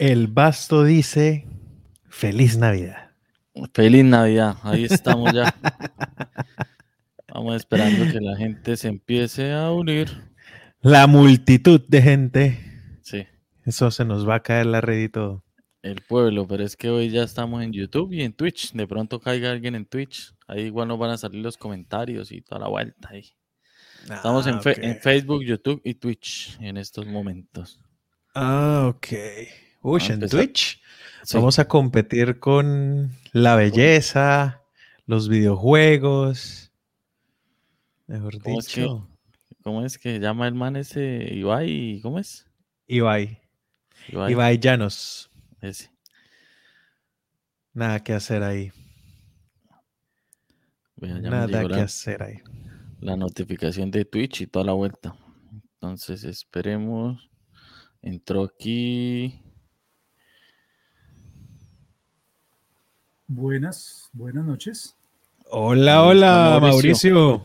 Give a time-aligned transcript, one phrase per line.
[0.00, 1.46] El Basto dice
[2.08, 3.10] Feliz Navidad.
[3.74, 5.54] Feliz Navidad, ahí estamos ya.
[7.28, 10.08] Vamos esperando que la gente se empiece a unir.
[10.80, 12.58] La multitud de gente.
[13.02, 13.26] Sí.
[13.66, 15.44] Eso se nos va a caer la red y todo.
[15.82, 18.72] El pueblo, pero es que hoy ya estamos en YouTube y en Twitch.
[18.72, 20.32] De pronto caiga alguien en Twitch.
[20.48, 23.26] Ahí igual nos van a salir los comentarios y toda la vuelta ahí.
[24.04, 25.02] Estamos en, Ah, en ok.
[25.02, 27.78] Facebook, YouTube y Twitch en estos momentos.
[28.34, 29.06] Ah, ok.
[29.82, 30.28] Uy, en.
[30.28, 30.80] Twitch.
[31.22, 31.36] Sí.
[31.36, 34.62] Vamos a competir con la belleza,
[35.06, 36.72] los videojuegos.
[38.06, 39.06] Mejor ¿Cómo es que- dicho.
[39.62, 42.00] ¿Cómo es que llama el man ese Ibai?
[42.02, 42.46] ¿Cómo es?
[42.86, 43.38] Ibai.
[44.08, 44.32] Ibai.
[44.32, 45.30] Ibai Llanos.
[45.60, 45.90] Ese.
[47.74, 48.72] Nada que hacer ahí.
[50.96, 52.38] Vea, Nada que la, hacer ahí.
[53.00, 55.14] la notificación de Twitch y toda la vuelta.
[55.74, 57.30] Entonces esperemos.
[58.02, 59.39] Entró aquí.
[63.32, 64.96] Buenas, buenas noches.
[65.50, 67.14] Hola, hola, Mauricio.
[67.14, 67.42] Mauricio.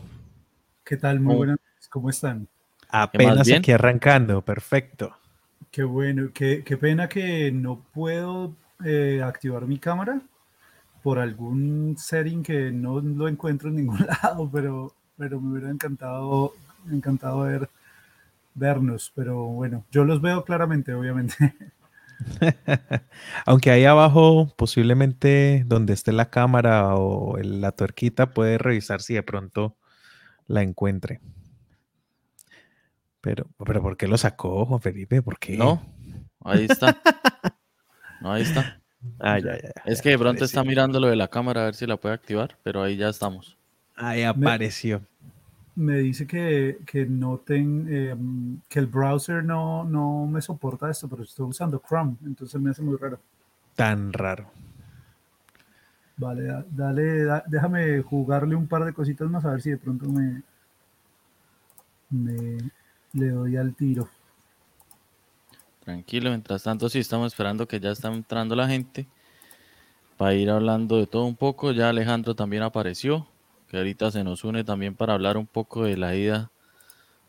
[0.84, 1.20] ¿Qué tal?
[1.20, 1.88] Muy buenas noches.
[1.88, 2.48] ¿Cómo están?
[2.88, 4.42] Apenas aquí arrancando.
[4.42, 5.16] Perfecto.
[5.70, 6.30] Qué bueno.
[6.34, 10.20] Qué, qué pena que no puedo eh, activar mi cámara
[11.04, 16.52] por algún setting que no lo encuentro en ningún lado, pero, pero me hubiera encantado,
[16.90, 17.70] encantado ver,
[18.56, 19.12] vernos.
[19.14, 21.36] Pero bueno, yo los veo claramente, obviamente.
[23.46, 29.22] Aunque ahí abajo, posiblemente donde esté la cámara o la tuerquita, puede revisar si de
[29.22, 29.76] pronto
[30.46, 31.20] la encuentre.
[33.20, 35.20] Pero, pero ¿por qué lo sacó, Juan Felipe?
[35.20, 35.56] ¿Por qué?
[35.56, 35.82] No,
[36.44, 36.96] ahí está.
[38.18, 38.80] No, ahí está.
[39.20, 40.46] Ah, ya, ya, ya, Es que de pronto apareció.
[40.46, 43.10] está mirando lo de la cámara a ver si la puede activar, pero ahí ya
[43.10, 43.58] estamos.
[43.94, 45.02] Ahí apareció.
[45.76, 48.16] Me dice que, que no ten, eh,
[48.68, 52.82] que el browser no, no me soporta esto, pero estoy usando Chrome, entonces me hace
[52.82, 53.18] muy raro.
[53.74, 54.50] Tan raro.
[56.16, 59.76] Vale, da- dale, da- déjame jugarle un par de cositas más a ver si de
[59.76, 60.42] pronto me,
[62.10, 62.58] me
[63.12, 64.08] le doy al tiro.
[65.84, 69.06] Tranquilo, mientras tanto sí estamos esperando que ya está entrando la gente
[70.16, 71.72] para ir hablando de todo un poco.
[71.72, 73.26] Ya Alejandro también apareció,
[73.70, 76.50] que ahorita se nos une también para hablar un poco de la ida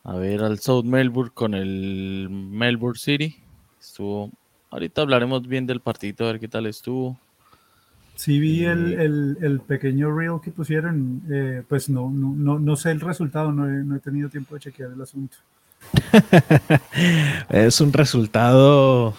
[0.03, 3.37] a ver al South Melbourne con el Melbourne City.
[3.79, 4.31] Estuvo,
[4.69, 7.17] ahorita hablaremos bien del partidito, a ver qué tal estuvo.
[8.15, 12.75] Sí vi el, el- el pequeño reel que pusieron, eh, pues no, no, no, no
[12.75, 15.37] sé el resultado, no he, no he tenido tiempo de chequear el asunto.
[17.49, 19.13] Es un resultado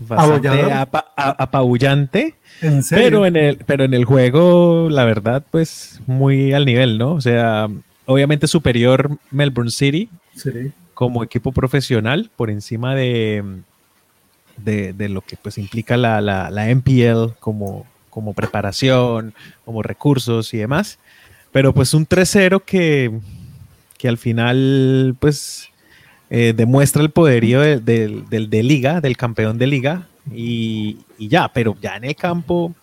[0.00, 0.72] bastante Abollador.
[0.72, 2.34] apa- a- apabullante.
[2.60, 3.04] ¿En serio?
[3.04, 7.12] Pero en el, pero en el juego, la verdad, pues muy al nivel, ¿no?
[7.12, 7.68] O sea,
[8.06, 10.50] obviamente superior Melbourne City Sí.
[10.94, 13.42] como equipo profesional por encima de,
[14.56, 19.34] de, de lo que pues implica la, la, la MPL como, como preparación,
[19.64, 20.98] como recursos y demás.
[21.52, 23.12] Pero pues un 3-0 que,
[23.98, 25.68] que al final pues
[26.36, 31.28] eh, demuestra el poderío de, del- del- de liga, del campeón de liga y, y
[31.28, 32.74] ya, pero ya en el campo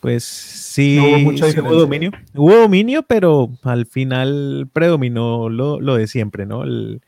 [0.00, 1.78] pues sí, No hubo mucha sí hubo diferencia.
[1.80, 2.10] dominio.
[2.34, 6.62] Hubo dominio, pero al final predominó lo, lo de siempre, ¿no?
[6.64, 7.00] El,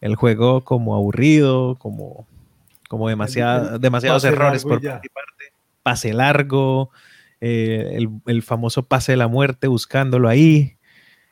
[0.00, 2.26] el juego como aburrido, como,
[2.88, 5.44] como el demasiados pase errores por parte.
[5.82, 6.90] Pase largo,
[7.40, 10.73] eh, el, el famoso pase de la muerte buscándolo ahí.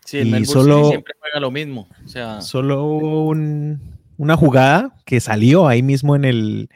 [0.04, 1.88] Sí, el Y Melbourne solo- City siempre juega lo mismo.
[2.04, 3.80] O sea, Solo un-
[4.18, 6.68] una jugada que salió ahí mismo en el,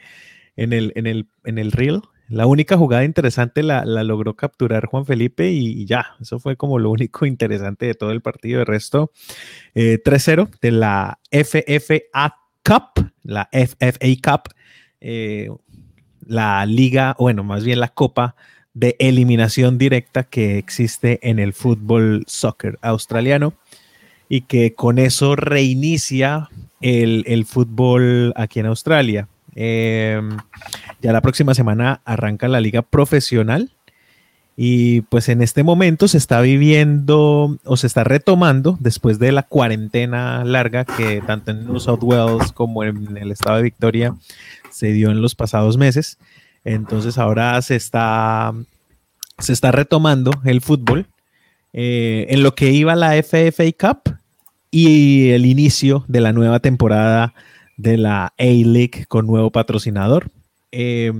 [0.55, 2.01] en el, en el, en el reel.
[2.29, 6.77] La única jugada interesante la, la logró capturar Juan Felipe y, ya, eso fue como
[6.79, 8.59] lo único interesante de todo el partido.
[8.59, 9.11] De resto,
[9.75, 12.35] eh, 3-0 de la FFA
[12.65, 14.53] Cup, la FFA Cup,
[14.99, 15.49] eh,
[16.25, 18.35] la liga, bueno, más bien la copa
[18.79, 23.53] de eliminación directa que existe en el fútbol soccer australiano
[24.29, 26.49] y que con eso reinicia
[26.81, 29.27] el, el fútbol aquí en Australia.
[29.55, 30.21] Eh,
[31.01, 33.71] ya la próxima semana arranca la liga profesional
[34.55, 39.43] y pues en este momento se está viviendo o se está retomando después de la
[39.43, 44.15] cuarentena larga que tanto en New South Wales como en el estado de Victoria
[44.69, 46.19] se dio en los pasados meses.
[46.67, 48.53] Entonces ahora se está,
[49.39, 51.07] se está retomando el fútbol
[51.71, 54.17] eh, en lo que iba la FFA Cup
[54.69, 57.33] y el inicio de la nueva temporada
[57.77, 60.29] de la A-League con nuevo patrocinador.
[60.73, 61.13] Eh,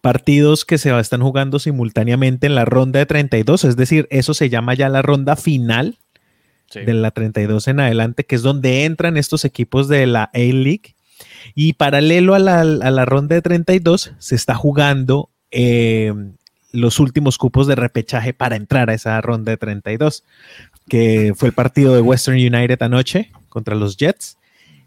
[0.00, 4.48] partidos que se están jugando simultáneamente en la ronda de 32, es decir, eso se
[4.48, 5.98] llama ya la ronda final
[6.68, 6.80] sí.
[6.80, 10.96] de la 32 en adelante, que es donde entran estos equipos de la A-League.
[11.54, 16.12] Y paralelo a la, ronda de 32, se está jugando eh,
[16.72, 20.24] los últimos cupos de repechaje para entrar a esa ronda de 32,
[20.88, 24.38] que fue el partido de Western United anoche contra los Jets.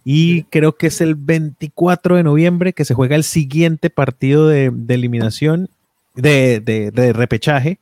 [0.04, 4.72] Y creo que es el 24 de noviembre que se juega el siguiente partido de,
[4.90, 5.70] eliminación,
[6.16, 7.80] de, repechaje,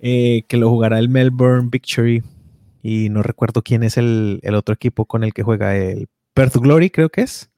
[0.00, 2.22] eh, que lo jugará el Melbourne Victory.
[2.82, 6.90] Y no recuerdo quién es el, otro equipo con el que juega el Perth Glory,
[6.90, 7.48] creo que es.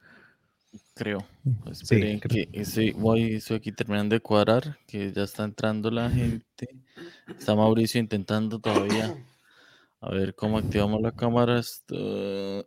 [0.99, 1.25] Creo.
[1.73, 6.69] sí, que voy, estoy aquí terminando de cuadrar, que ya está entrando la gente.
[7.29, 9.15] Está Mauricio intentando todavía.
[10.01, 12.65] A ver cómo activamos la cámara de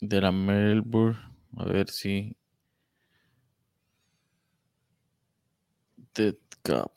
[0.00, 1.18] la Melbourne.
[1.58, 2.34] A ver si.
[6.14, 6.92] Dead Cup.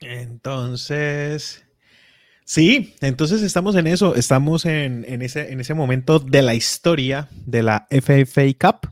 [0.00, 1.63] Entonces,
[2.44, 7.62] sí, entonces estamos en eso, estamos en, ese, en ese momento de la historia de
[7.62, 8.90] la FFA Cup.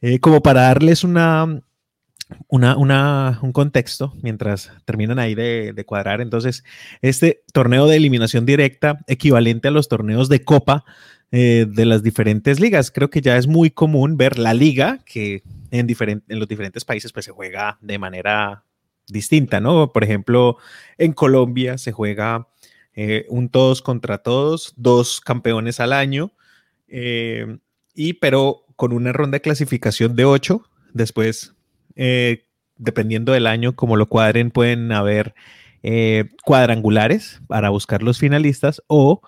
[0.00, 1.60] Eh, como para darles una,
[2.48, 6.20] un contexto mientras terminan ahí de, cuadrar.
[6.20, 6.64] Entonces,
[7.02, 10.84] este torneo de eliminación directa, equivalente a los torneos de Copa
[11.32, 12.90] eh, de las diferentes ligas.
[12.92, 15.88] Creo que ya es muy común ver la liga que en,
[16.28, 18.64] en los diferentes países pues, se juega de manera
[19.08, 19.92] distinta, ¿no?
[19.92, 20.58] Por ejemplo,
[20.96, 22.46] en Colombia se juega
[22.94, 26.32] eh, un todos contra todos, dos campeones al año,
[26.88, 27.58] eh,
[27.94, 31.54] y pero con una ronda de clasificación de ocho, después,
[31.96, 32.46] eh,
[32.76, 35.34] dependiendo del año, como lo cuadren, pueden haber
[36.44, 39.22] cuadrangulares para buscar los finalistas o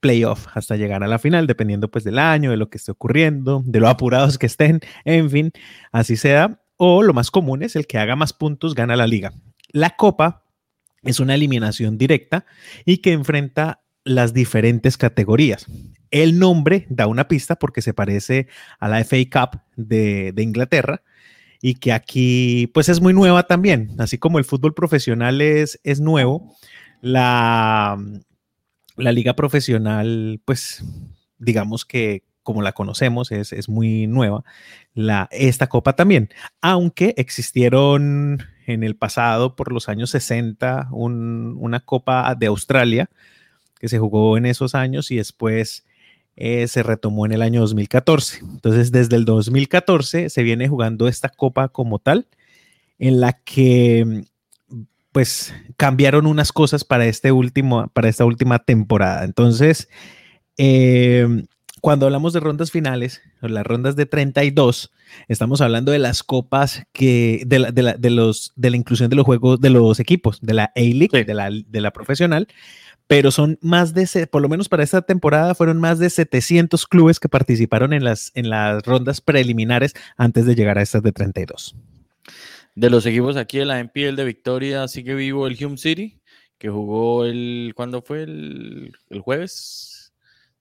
[0.00, 3.62] playoff hasta llegar a la final, dependiendo pues del año, de lo que esté ocurriendo,
[3.64, 5.50] de lo apurados que estén, en fin,
[5.90, 9.32] así sea o lo más común es el que haga más puntos gana la liga.
[9.70, 10.44] La copa
[11.02, 12.46] es una eliminación directa
[12.84, 15.66] y que enfrenta las diferentes categorías.
[16.10, 18.48] El nombre da una pista porque se parece
[18.78, 21.02] a la FA Cup de, Inglaterra
[21.60, 26.00] y que aquí pues es muy nueva también, así como el fútbol profesional es, es
[26.00, 26.56] nuevo,
[27.00, 27.98] la,
[28.96, 30.84] la liga profesional pues
[31.38, 34.42] digamos que como la conocemos, es, muy nueva,
[34.94, 36.30] la, esta copa también,
[36.62, 43.08] aunque existieron en el pasado, por los años 60, una copa de Australia
[43.80, 45.86] que se jugó en esos años y después
[46.36, 48.40] eh, se retomó en el año 2014.
[48.40, 52.26] Entonces, desde el 2014 se viene jugando esta copa como tal,
[52.98, 54.24] en la que
[55.12, 59.24] pues cambiaron unas cosas para, este último, para esta última temporada.
[59.24, 59.88] Entonces,
[60.58, 61.26] eh,
[61.80, 64.90] cuando hablamos de rondas finales, o las rondas de 32,
[65.28, 69.10] estamos hablando de las copas que, de la, de la, de los, de la inclusión
[69.10, 72.48] de los juegos, de los equipos, de la A-League, de, la, de la profesional,
[73.08, 77.18] pero son más de, por lo menos para esta temporada, fueron más de 700 clubes
[77.18, 81.74] que participaron en las, en las rondas preliminares antes de llegar a estas de 32.
[82.74, 86.20] De los equipos aquí de la NPL de Victoria sigue vivo el Hume City,
[86.58, 88.24] que jugó el, ¿cuándo fue?
[88.24, 89.97] El, el jueves,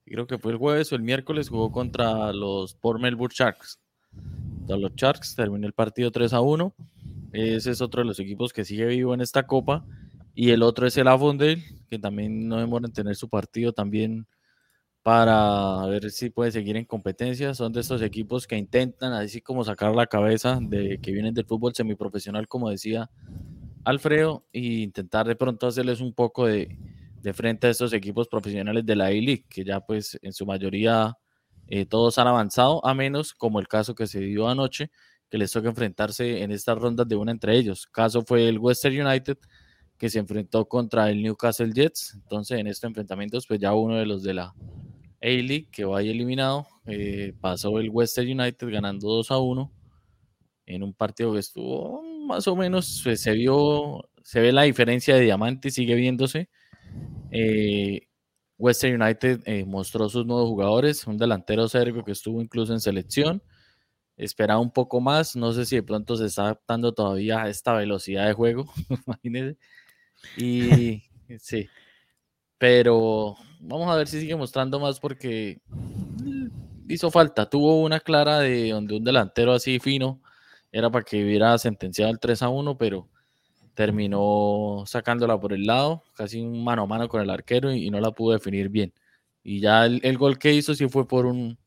[0.09, 3.79] creo que fue el jueves o el miércoles, jugó contra los Port Melbourne Sharks.
[4.67, 6.73] los Sharks terminó el partido 3 a 1.
[7.33, 9.85] Ese es otro de los equipos que sigue vivo en esta copa.
[10.33, 14.27] Y el otro es el Avondale, que también no demora en tener su partido también
[15.01, 17.53] para ver si puede seguir en competencia.
[17.53, 21.45] Son de estos equipos que intentan así como sacar la cabeza de que vienen del
[21.45, 23.09] fútbol semiprofesional, como decía
[23.83, 26.77] Alfredo, e intentar de pronto hacerles un poco de,
[27.27, 31.13] de frente a estos equipos profesionales de la A-League, que ya pues en su mayoría
[31.67, 34.91] eh, todos han avanzado, a menos como el caso que se dio anoche,
[35.29, 37.85] que les toca enfrentarse en estas rondas de una entre ellos.
[37.87, 39.37] Caso fue el Western United,
[39.97, 42.13] que se enfrentó contra el Newcastle Jets.
[42.13, 44.53] Entonces, en estos enfrentamientos, pues ya uno de los de la
[45.21, 49.69] A-League que vaya eliminado, eh, pasó el Western United ganando 2 a 1
[50.65, 55.13] en un partido que estuvo más o menos, pues, se vio, se ve la diferencia
[55.15, 56.49] de diamante, sigue viéndose
[57.31, 58.07] eh,
[58.57, 63.41] Western United eh, mostró sus nuevos jugadores, un delantero serbio que estuvo incluso en selección.
[64.17, 67.73] Esperaba un poco más, no sé si de pronto se está adaptando todavía a esta
[67.73, 68.65] velocidad de juego,
[69.07, 69.59] imagínense.
[70.37, 71.03] Y
[71.39, 71.69] sí,
[72.57, 75.61] pero vamos a ver si sigue mostrando más porque
[76.87, 77.49] hizo falta.
[77.49, 80.21] Tuvo una clara de donde un delantero así fino
[80.71, 83.09] era para que hubiera sentenciado el 3 a 1, pero
[83.77, 87.99] terminó sacándola por el lado, casi un mano a mano con el arquero y, no
[87.99, 88.91] la pudo definir bien.
[89.43, 91.59] Y ya el, gol que hizo sí fue por un,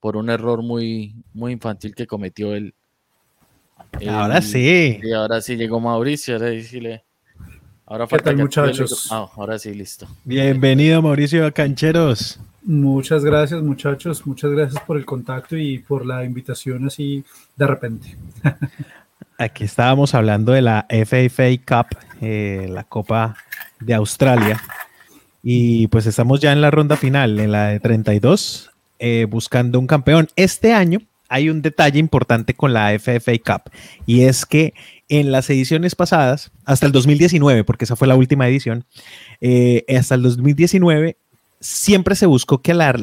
[0.00, 2.74] por un error muy, muy infantil que cometió él.
[4.08, 4.98] ahora sí.
[5.00, 6.80] Y ahora sí llegó Mauricio, ahora sí
[7.86, 9.08] Ahora ¿Qué falta tal, que- muchachos?
[9.12, 10.08] Ah, ahora sí, listo.
[10.24, 12.40] Bienvenido Mauricio Cancheros.
[12.64, 14.26] Muchas gracias, muchachos.
[14.26, 17.24] Muchas gracias por el contacto y por la invitación así
[17.54, 18.16] de repente.
[19.38, 23.36] Aquí estábamos hablando de la FFA Cup, eh, la Copa
[23.80, 24.62] de Australia.
[25.42, 29.86] Y pues estamos ya en la ronda final, en la de 32, eh, buscando un
[29.86, 30.28] campeón.
[30.36, 33.70] Este año hay un detalle importante con la FFA Cup
[34.06, 34.74] y es que
[35.08, 38.84] en las ediciones pasadas, hasta el 2019, porque esa fue la última edición,
[39.40, 41.16] eh, hasta el 2019
[41.60, 42.94] siempre se buscó que la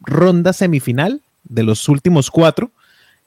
[0.00, 2.70] ronda semifinal de los últimos cuatro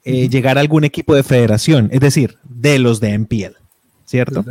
[0.06, 0.32] eh, Ujú.
[0.32, 3.56] llegara algún equipo de federación, es decir, de los de MPL,
[4.06, 4.46] ¿cierto?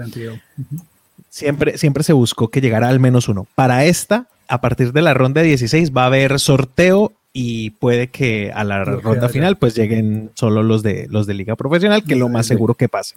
[1.28, 3.47] Siempre, siempre se buscó que llegara al menos uno.
[3.54, 8.09] Para esta, a partir de la ronda de 16 va a haber sorteo y puede
[8.09, 12.14] que a la ronda final pues lleguen solo los de los de liga profesional, que
[12.14, 13.16] es lo más seguro que pase.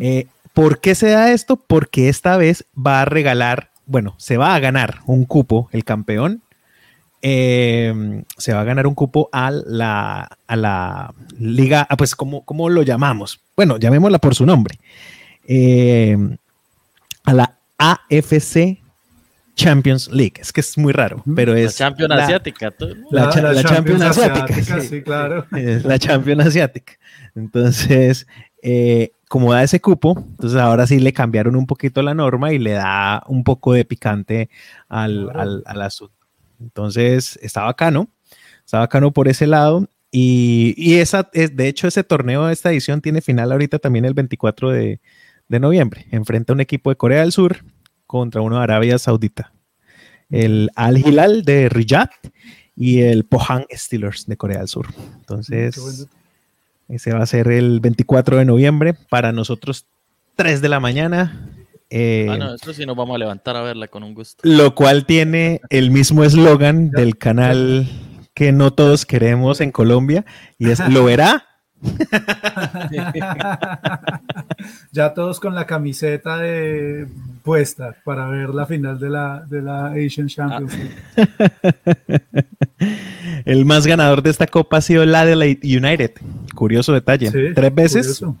[0.00, 1.56] Eh, ¿Por qué se da esto?
[1.56, 6.42] Porque esta vez va a regalar, bueno, se va a ganar un cupo, el campeón,
[7.22, 12.44] eh, se va a ganar un cupo a la, a la liga, ah, pues, ¿cómo,
[12.44, 13.40] cómo lo llamamos?
[13.56, 14.78] Bueno, llamémosla por su nombre.
[15.46, 16.16] Eh,
[17.24, 18.78] a la AFC
[19.54, 20.34] Champions League.
[20.40, 22.70] Es que es muy raro, pero La es Champions la- Asiática.
[22.70, 24.80] todo- La la Champions Asiática, sí.
[24.88, 25.46] sí, claro.
[25.56, 26.92] es la Champions Asiática.
[27.34, 28.26] Entonces,
[28.62, 32.58] eh, como da ese cupo, entonces ahora sí le cambiaron un poquito la norma y
[32.58, 34.48] le da un poco de picante
[34.88, 35.40] al, Claro.
[35.40, 36.14] al, al asunto.
[36.60, 38.08] Entonces, está bacano,
[38.64, 39.88] está bacano por ese lado.
[40.10, 44.14] Y, y esa, es, de hecho, ese torneo esta edición tiene final ahorita también el
[44.14, 45.00] 24 de,
[45.48, 46.06] de noviembre.
[46.10, 47.64] Enfrenta a un equipo de Corea del Sur
[48.06, 49.52] contra uno de Arabia Saudita.
[50.30, 52.10] El Al Hilal de Riyadh
[52.76, 54.86] y el Pohang Steelers de Corea del Sur.
[55.16, 56.08] Entonces,
[56.88, 58.94] ese va a ser el 24 de noviembre.
[58.94, 59.86] Para nosotros,
[60.36, 61.48] 3 de la mañana.
[61.90, 64.40] Eh, Ah, no, eso sí nos vamos a levantar a verla con un gusto.
[64.44, 67.86] Lo cual tiene el mismo eslogan del canal
[68.34, 70.24] que no todos queremos en Colombia.
[70.58, 71.44] Y es, ¿lo verá?
[74.92, 77.06] ya todos con la camiseta de
[77.44, 80.94] puesta para ver la final de la, de la Asian Champions League.
[83.44, 86.12] El más ganador de esta copa ha sido el Adelaide United.
[86.54, 87.30] Curioso detalle.
[87.30, 88.06] Sí, tres veces.
[88.20, 88.36] curioso.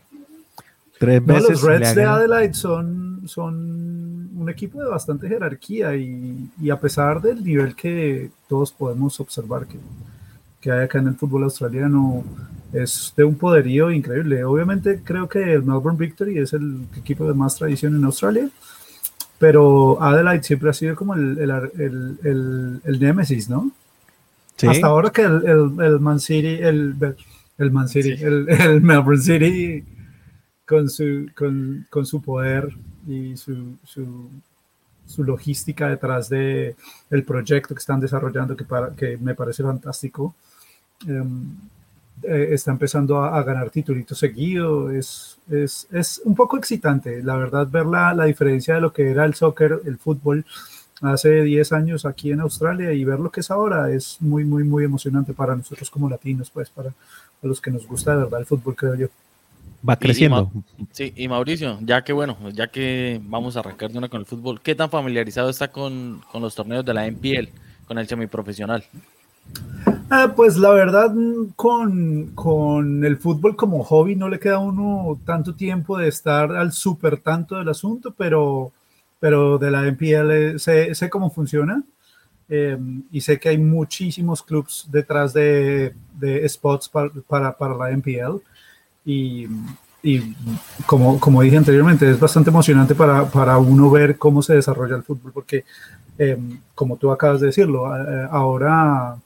[0.98, 1.50] Tres No, veces.
[1.50, 2.04] los Reds de.
[2.04, 8.30] Adelaide son, son un equipo de bastante jerarquía y, y a pesar del nivel que
[8.48, 9.78] todos podemos observar que,
[10.60, 12.24] que hay acá en el fútbol australiano,
[12.72, 14.42] es de un poderío increíble.
[14.44, 18.48] Obviamente creo que el Melbourne Victory es el equipo de más tradición en Australia,
[19.38, 23.70] pero Adelaide siempre ha sido como el, el, el, el, el némesis, ¿no?
[24.56, 24.66] Sí.
[24.66, 26.96] Hasta ahora que el, el, el Man City, el,
[27.58, 28.24] el Man City, Sí.
[28.24, 29.84] el, el Melbourne City
[30.66, 32.68] con su, con, con su poder
[33.08, 34.28] y su, su,
[35.06, 36.76] su logística detrás de
[37.10, 40.34] el proyecto que están desarrollando, que, para, que me parece fantástico.
[41.06, 41.56] em,
[42.22, 44.90] eh, está empezando a, ganar titulitos seguido.
[44.90, 49.10] Es, es, es un poco excitante, la verdad, ver la, la diferencia de lo que
[49.10, 50.44] era el soccer, el fútbol
[51.00, 54.64] hace 10 años aquí en Australia y ver lo que es ahora es muy, muy,
[54.64, 58.40] muy emocionante para nosotros como latinos, pues para, para los que nos gusta de verdad
[58.40, 59.08] el fútbol, creo yo.
[59.86, 60.50] Va creciendo.
[60.90, 64.26] Sí, y Mauricio, ya que bueno, ya que vamos a arrancar de una con el
[64.26, 67.48] fútbol, ¿qué tan familiarizado está con, con los torneos de la NPL,
[67.86, 68.84] con el semiprofesional?
[70.10, 71.14] Ah, pues la verdad,
[71.54, 76.50] con, con el fútbol como hobby no le queda a uno tanto tiempo de estar
[76.52, 78.72] al súper tanto del asunto, pero,
[79.20, 81.82] pero de la NPL sé, sé cómo funciona
[82.48, 82.78] eh,
[83.12, 88.42] y sé que hay muchísimos clubs detrás de, de spots para, para, para la NPL
[89.08, 89.48] y,
[90.02, 90.34] y
[90.84, 95.02] como, como dije anteriormente, es bastante emocionante para, para uno ver cómo se desarrolla el
[95.02, 95.64] fútbol, porque
[96.18, 96.36] eh,
[96.74, 99.16] como tú acabas de decirlo, eh, ahora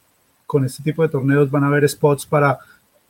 [0.46, 2.58] con este tipo de torneos van a haber spots para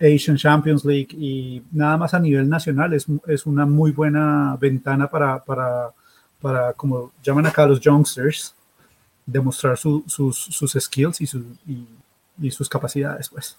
[0.00, 5.06] Asian Champions League y nada más a nivel nacional es, es una muy buena ventana
[5.08, 5.90] para, para,
[6.40, 8.54] para, como llaman acá los youngsters,
[9.26, 11.86] demostrar su, sus, sus skills y, su, y,
[12.40, 13.58] y sus capacidades, pues.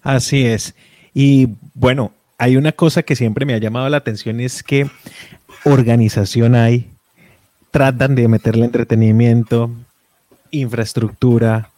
[0.00, 0.74] Así es.
[1.14, 4.90] Y bueno, hay una cosa que siempre me ha llamado la atención y es que
[5.64, 6.90] organización hay,
[7.70, 9.70] tratan de meterle entretenimiento,
[10.50, 11.70] infraestructura.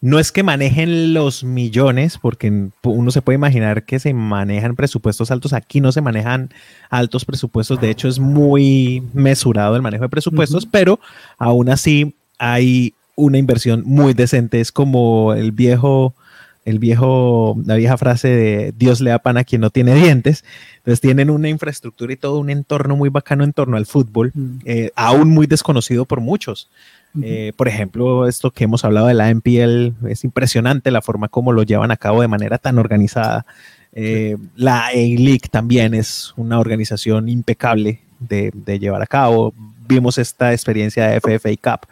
[0.00, 5.30] No es que manejen los millones, porque uno se puede imaginar que se manejan presupuestos
[5.30, 5.52] altos.
[5.52, 6.50] Aquí no se manejan
[6.90, 7.80] altos presupuestos.
[7.80, 10.70] De hecho, es muy mesurado el manejo de presupuestos, uh -huh.
[10.70, 11.00] pero
[11.38, 14.60] aún así hay una inversión muy decente.
[14.60, 16.14] Es como el viejo
[16.66, 20.44] el viejo, la vieja frase de Dios le da pan a quien no tiene dientes.
[20.78, 24.58] Entonces tienen una infraestructura y todo un entorno muy bacano en torno al fútbol, mm.
[24.64, 26.68] eh, aún muy desconocido por muchos.
[27.22, 31.52] Eh, por ejemplo, esto que hemos hablado de la NPL, es impresionante la forma como
[31.52, 33.46] lo llevan a cabo de manera tan organizada.
[33.92, 39.54] Eh, la A-League también es una organización impecable de, de llevar a cabo
[39.86, 41.88] vimos esta experiencia de FFA Cup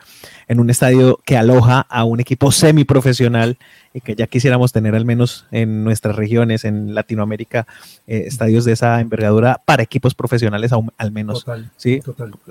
[0.48, 3.56] en un estadio que aloja a un equipo semiprofesional
[3.92, 7.66] y que ya quisiéramos tener al menos en nuestras regiones, en Latinoamérica,
[8.06, 11.46] eh, estadios de esa envergadura para equipos profesionales al menos.
[11.76, 12.00] ¿sí?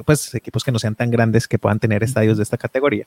[0.05, 3.05] Pues equipos que no sean tan grandes que puedan tener estadios de esta categoría.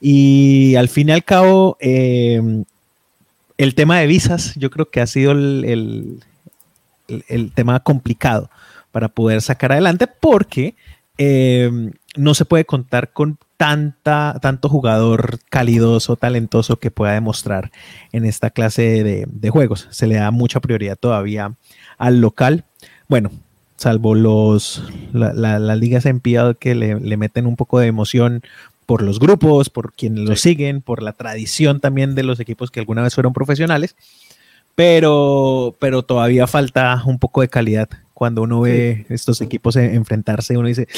[0.00, 2.40] Y al fin y al cabo, eh,
[3.58, 6.20] el tema de visas yo creo que ha sido el,
[7.08, 8.50] el tema complicado
[8.92, 10.74] para poder sacar adelante porque
[11.18, 11.70] eh,
[12.16, 17.70] no se puede contar con tanta, tanto jugador calidoso, talentoso que pueda demostrar
[18.12, 19.88] en esta clase de, juegos.
[19.90, 21.54] Se le da mucha prioridad todavía
[21.98, 22.64] al local.
[23.08, 23.30] Bueno,
[23.76, 24.82] salvo los
[25.12, 28.42] las ligas en que le, le, meten un poco de emoción
[28.84, 32.80] por los grupos, por quienes lo siguen, por la tradición también de los equipos que
[32.80, 33.96] alguna vez fueron profesionales.
[34.74, 40.68] Pero, pero todavía falta un poco de calidad cuando uno ve estos equipos enfrentarse, uno
[40.68, 40.88] dice,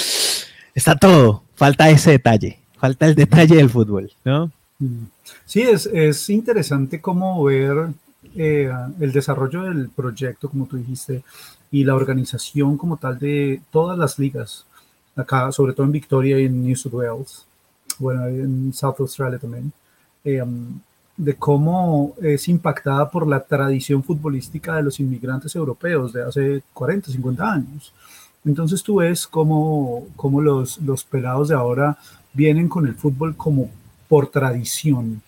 [0.73, 4.53] está todo, falta ese detalle, falta el detalle del fútbol, ¿no?
[5.45, 7.89] Sí, es, interesante cómo ver
[8.37, 8.71] eh,
[9.01, 11.25] el desarrollo del proyecto, como tú dijiste,
[11.73, 14.65] y la organización como tal de todas las ligas,
[15.17, 17.45] acá, sobre todo en Victoria y en New South Wales,
[17.99, 19.73] bueno, en South Australia también.
[20.23, 20.79] Eh, um,
[21.19, 27.11] de cómo es impactada por la tradición futbolística de los inmigrantes europeos de hace 40,
[27.11, 27.93] 50 años.
[28.45, 31.99] Entonces tú ves cómo, cómo los, los pelados de ahora
[32.33, 33.69] vienen con el fútbol como
[34.09, 35.21] por tradición.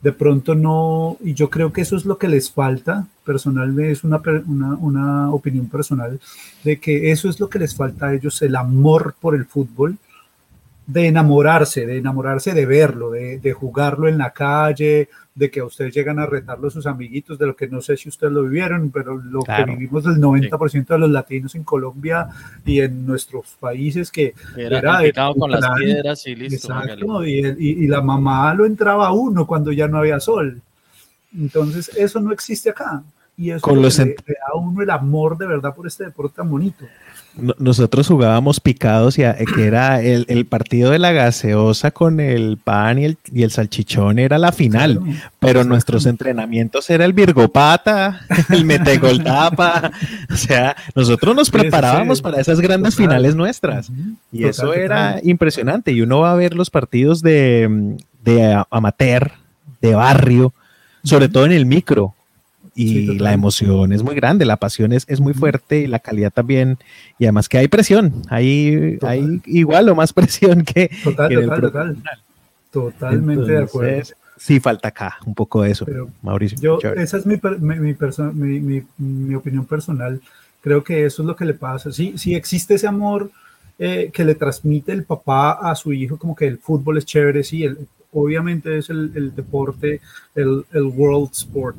[0.00, 4.04] De pronto no, y yo creo que eso es lo que les falta, personalmente es
[4.04, 6.20] una, una, una opinión personal,
[6.62, 9.98] de que eso es lo que les falta a ellos, el amor por el fútbol
[10.88, 15.66] de enamorarse, de enamorarse de verlo, de, de, jugarlo en la calle, de que a
[15.66, 18.90] ustedes llegan a retarlo sus amiguitos, de lo que no sé si ustedes lo vivieron,
[18.90, 22.28] pero lo que vivimos del 90% de los latinos en Colombia
[22.64, 26.72] y en nuestros países que era, era con las piedras y listo.
[26.72, 30.62] Exacto, y, y, la mamá lo entraba a uno cuando ya no había sol.
[31.36, 33.02] Entonces, eso no existe acá.
[33.36, 36.50] Y eso le, le da a uno el amor de verdad por este deporte tan
[36.50, 36.86] bonito
[37.58, 39.22] nosotros jugábamos picados y
[39.54, 44.18] que era el, partido de la gaseosa con el pan y el, y el salchichón
[44.18, 45.00] era la final,
[45.38, 48.20] pero nuestros entrenamientos era el virgopata,
[48.50, 49.92] el metegoldapa,
[50.32, 53.90] o sea, nosotros nos preparábamos para esas grandes finales nuestras.
[54.32, 55.92] Y eso era impresionante.
[55.92, 59.32] Y uno va a ver los partidos de, de amateur,
[59.80, 60.52] de barrio,
[61.04, 62.14] sobre todo en el micro,
[62.78, 66.32] y la emoción es muy grande, la pasión es, es, muy fuerte y la calidad
[66.32, 66.78] también,
[67.18, 71.96] y además que hay presión, hay, hay igual o más presión que, total, total, total.
[72.70, 74.02] Totalmente de acuerdo.
[74.36, 75.84] Sí, falta acá un poco de eso,
[76.22, 76.58] Mauricio.
[76.60, 77.92] Yo, esa es mi, mi,
[78.60, 80.20] mi, mi, opinión personal.
[80.60, 81.90] Creo que eso es lo que le pasa.
[81.90, 83.32] Sí, sí existe ese amor
[83.80, 87.42] eh, que le transmite el papá a su hijo, como que el fútbol es chévere,
[87.42, 87.78] sí, el,
[88.12, 90.00] obviamente es el, el deporte,
[90.34, 91.76] el, el world sport,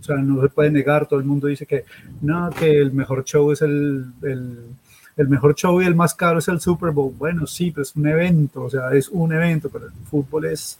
[0.00, 1.84] o sea, no se puede negar, todo el mundo dice que
[2.22, 6.48] no, que el mejor show es el, el, mejor show y el más caro es
[6.48, 7.14] el Super Bowl.
[7.16, 10.78] Bueno, sí, pero es un evento, o sea, es un evento, pero el fútbol es,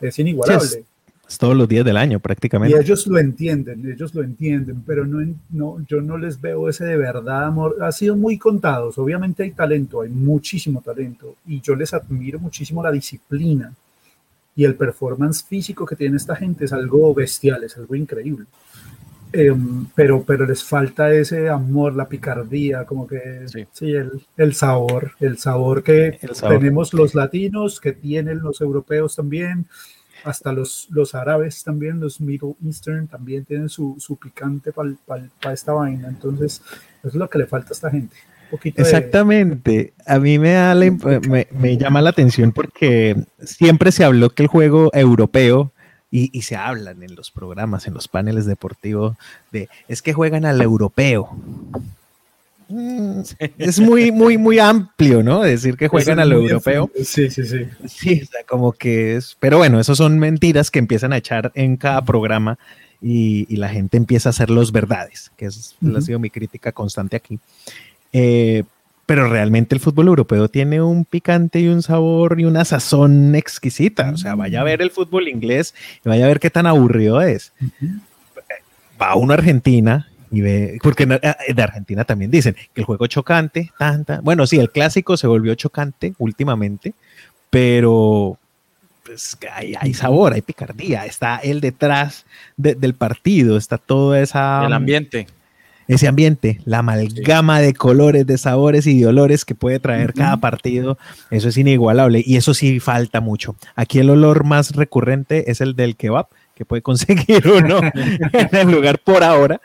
[0.00, 0.84] es inigualable.
[1.28, 2.76] es, todos los días del año prácticamente.
[2.76, 6.84] Y ellos lo entienden, ellos lo entienden, pero no, no, yo no les veo ese
[6.84, 7.76] de verdad amor.
[7.80, 12.82] Ha sido muy contados, obviamente hay talento, hay muchísimo talento, y yo les admiro muchísimo
[12.82, 13.72] la disciplina
[14.58, 18.46] y el performance físico que tiene esta gente es algo bestial, es algo increíble.
[19.32, 25.12] Em, pero, pero les falta ese amor, la picardía, como que sí, el, el, sabor,
[25.20, 29.66] el sabor que tenemos los latinos, que tienen los europeos también,
[30.24, 35.72] hasta los, los árabes también, los Middle Eastern también tienen su, su picante para esta
[35.72, 36.08] vaina.
[36.08, 36.62] Entonces,
[37.04, 38.16] es lo que le falta a esta gente.
[38.76, 39.92] Exactamente.
[40.06, 44.90] A mí me, da me, llama la atención porque siempre se habló que el juego
[44.94, 45.72] europeo,
[46.10, 49.16] y, se hablan en los programas, en los paneles deportivos,
[49.52, 51.36] de es que juegan al europeo.
[52.68, 53.20] Mm,
[53.58, 55.42] es muy, muy, muy amplio, ¿no?
[55.42, 56.90] Decir que juegan al europeo.
[57.02, 57.66] Sí, sí, sí.
[57.86, 59.36] Sí, o sea, como que es.
[59.38, 62.58] Pero bueno, eso son mentiras que empiezan a echar en cada programa
[63.00, 67.16] y, la gente empieza a hacer los verdades, que es, ha sido mi crítica constante
[67.16, 67.38] aquí.
[68.12, 68.64] Eh,
[69.06, 74.10] pero realmente el fútbol europeo tiene un picante y un sabor y una sazón exquisita.
[74.10, 77.22] O sea, vaya a ver el fútbol inglés y vaya a ver qué tan aburrido
[77.22, 77.52] es.
[79.00, 83.06] Va a una Argentina y ve, porque eh, de Argentina también dicen que el juego
[83.06, 84.20] chocante, tanta.
[84.20, 86.92] Bueno, sí, el clásico se volvió chocante últimamente,
[87.48, 88.38] pero
[89.04, 92.26] pues, hay, sabor, hay picardía, está el detrás
[92.58, 94.66] del partido, está todo esa...
[94.66, 95.26] El ambiente.
[95.88, 100.36] Ese ambiente, la amalgama de colores, de sabores y de olores que puede traer cada
[100.36, 100.98] partido,
[101.30, 103.56] eso es inigualable y eso sí falta mucho.
[103.74, 108.70] Aquí el olor más recurrente es el del kebab, que puede conseguir uno en el
[108.70, 109.62] lugar por ahora,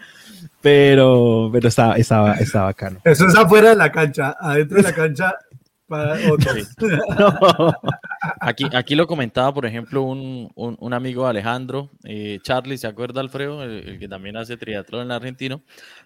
[0.62, 3.00] pero, pero estaba, estaba, estaba bacano.
[3.04, 5.36] Eso es afuera de la cancha, adentro de la cancha
[8.40, 13.64] aquí, aquí lo comentaba, por ejemplo, un, un, amigo Alejandro, eh, Charlie, ¿se acuerda, Alfredo?
[13.64, 15.64] El, que también hace triatlón en argentino.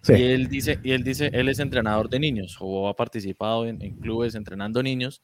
[0.07, 3.77] Y él dice, y él dice, él es entrenador de niños o ha participado en,
[3.99, 5.21] clubes entrenando niños.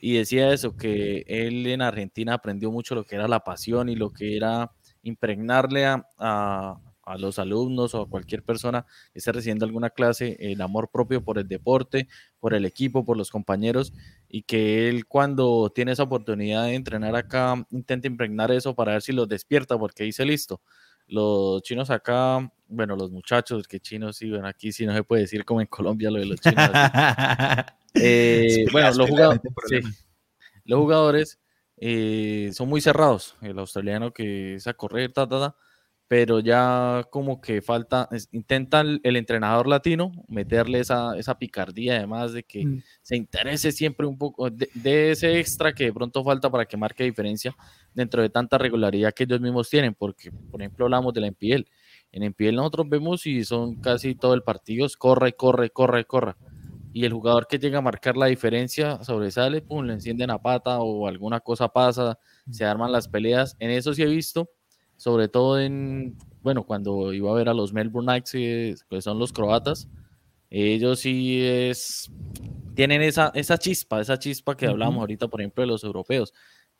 [0.00, 3.94] Y decía eso, que él en Argentina aprendió mucho lo que era la pasión y
[3.94, 4.72] lo que era
[5.02, 6.76] impregnarle a a
[7.18, 11.38] los alumnos o a cualquier persona que esté recibiendo alguna clase el amor propio por
[11.38, 13.92] el deporte, por el equipo, por los compañeros
[14.28, 19.02] y que él cuando tiene esa oportunidad de entrenar acá intenta impregnar eso para ver
[19.02, 20.60] si los despierta porque dice listo.
[21.08, 25.22] Los chinos acá, bueno, los muchachos, que chinos sí, bueno, aquí sí no se puede
[25.22, 26.70] decir como en Colombia lo de los chinos.
[27.94, 29.42] Eh, bueno, los, jugadores,
[30.64, 31.38] los jugadores
[31.76, 33.36] eh, son muy cerrados.
[33.42, 35.56] El australiano que es a correr, ta, ta, ta
[36.12, 42.42] pero ya como que falta, intenta el, entrenador latino meterle esa, esa, picardía, además de
[42.42, 42.82] que mm.
[43.00, 47.04] se interese siempre un poco de, ese extra que de pronto falta para que marque
[47.04, 47.56] diferencia
[47.94, 51.64] dentro de tanta regularidad que ellos mismos tienen, porque por ejemplo hablamos de la NPL.
[52.10, 56.34] En NPL nosotros vemos y son casi todo el partido, corre, corre, corre, corre.
[56.92, 60.78] Y el jugador que llega a marcar la diferencia sobresale, pum, le encienden a pata
[60.80, 62.52] o alguna cosa pasa, mm.
[62.52, 63.56] se arman las peleas.
[63.60, 64.50] En eso sí he visto
[65.02, 69.18] sobre todo en, bueno, cuando iba a ver a los Melbourne Knights, que pues son
[69.18, 69.88] los croatas,
[70.48, 72.08] ellos sí es,
[72.76, 76.32] tienen esa, esa chispa, esa chispa que hablamos ahorita, por ejemplo, de los europeos,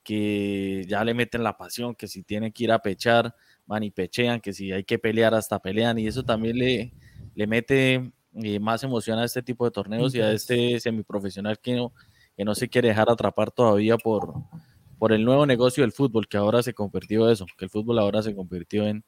[0.04, 3.34] que ya le meten la pasión, que si tienen que ir a pechar,
[3.66, 6.92] van y pechean, que si hay que pelear, hasta pelean, y eso también le,
[7.34, 11.74] le mete eh, más emoción a este tipo de torneos y a este semiprofesional que
[11.74, 11.92] no,
[12.36, 14.32] que no se quiere dejar atrapar todavía por,
[15.02, 18.22] por el nuevo negocio del fútbol, que ahora se convirtió eso, que el fútbol ahora
[18.22, 19.04] se convirtió en,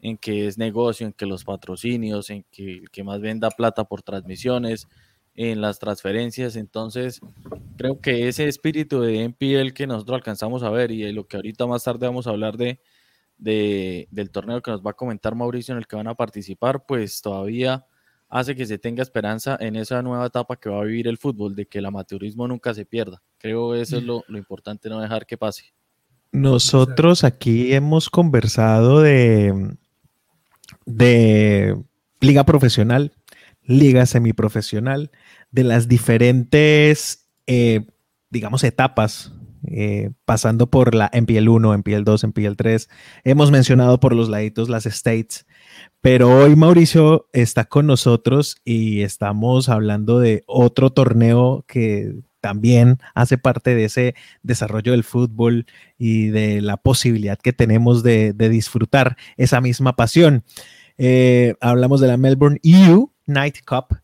[0.00, 3.84] en que es negocio, en que los patrocinios, en que el que más venda plata
[3.84, 4.88] por transmisiones,
[5.36, 6.56] en las transferencias.
[6.56, 7.20] Entonces,
[7.76, 11.64] creo que ese espíritu de NPL que nosotros alcanzamos a ver y lo que ahorita
[11.68, 12.80] más tarde vamos a hablar de,
[13.38, 16.86] de, del torneo que nos va a comentar Mauricio en el que van a participar,
[16.86, 17.86] pues todavía
[18.38, 21.56] hace que se tenga esperanza en esa nueva etapa que va a vivir el fútbol,
[21.56, 23.22] de que el amateurismo nunca se pierda.
[23.38, 25.72] Creo que eso es lo, importante, no dejar que pase.
[26.32, 29.76] Nosotros aquí hemos conversado de,
[30.84, 31.82] de
[32.20, 33.12] liga profesional,
[33.62, 35.10] liga semiprofesional,
[35.50, 37.86] de las diferentes, eh,
[38.28, 39.32] digamos, etapas
[39.68, 42.88] eh, pasando por la MPL 1, MPL 2, MPL 3.
[43.24, 45.46] Hemos mencionado por los laditos las states,
[46.06, 53.38] pero hoy Mauricio está con nosotros y estamos hablando de otro torneo que también hace
[53.38, 54.14] parte de ese
[54.44, 55.66] desarrollo del fútbol
[55.98, 60.44] y de la posibilidad que tenemos de, disfrutar esa misma pasión.
[60.96, 63.98] Eh, hablamos de la Melbourne EU Night Cup,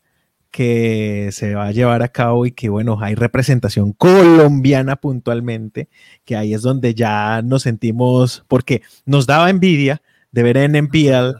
[0.50, 5.88] que se va a llevar a cabo y que, bueno, hay representación colombiana puntualmente,
[6.24, 11.36] que ahí es donde ya nos sentimos, porque nos daba envidia de ver en NPL,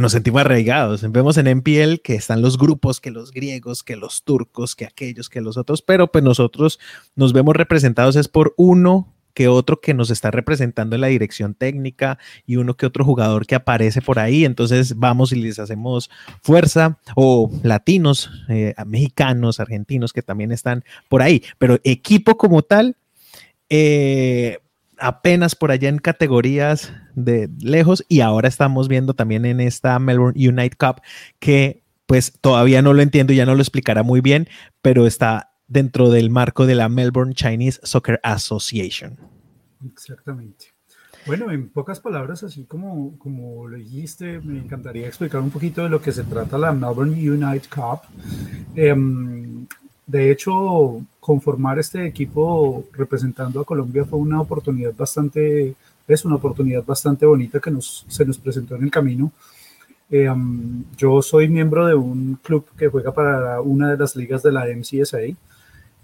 [0.00, 1.10] nos sentimos arraigados.
[1.10, 5.28] Vemos en NPL que están los grupos, que los griegos, que los turcos, que aquellos,
[5.28, 6.78] que los otros, pero pues nosotros
[7.16, 11.54] nos vemos representados es por uno que otro que nos está representando en la dirección
[11.54, 14.44] técnica y uno que otro jugador que aparece por ahí.
[14.44, 16.10] Entonces vamos y les hacemos
[16.42, 21.44] fuerza o latinos, eh, mexicanos, argentinos que también están por ahí.
[21.58, 22.96] Pero equipo como tal,
[23.68, 24.58] eh,
[25.00, 30.48] apenas por allá en categorías de lejos y ahora estamos viendo también en esta Melbourne
[30.48, 31.00] Unite Cup
[31.38, 34.48] que pues todavía no lo entiendo, ya no lo explicará muy bien,
[34.80, 39.18] pero está dentro del marco de la Melbourne Chinese Soccer Association.
[39.92, 40.78] Exactamente.
[41.26, 45.90] Bueno, en pocas palabras, así como, como lo dijiste, me encantaría explicar un poquito de
[45.90, 48.00] lo que se trata la Melbourne Unite Cup.
[48.74, 49.66] Em,
[50.08, 55.74] de hecho, conformar este equipo representando a Colombia fue una oportunidad bastante,
[56.08, 59.30] es una oportunidad bastante bonita que nos, se nos presentó en el camino.
[60.10, 60.26] Eh,
[60.96, 64.64] yo soy miembro de un club que juega para una de las ligas de la
[64.64, 65.18] MCSA,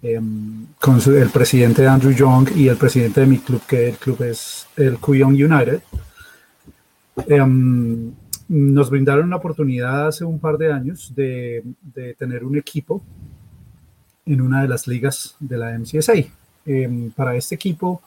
[0.02, 4.22] um, con el presidente Andrew Young y el presidente de mi club, que el club
[4.22, 5.80] es el Kuyong United.
[7.30, 8.12] Um,
[8.48, 13.02] nos brindaron la oportunidad hace un par de años de, de, tener un equipo
[14.26, 16.14] en una de las ligas de la MCSA.
[17.14, 18.02] para este equipo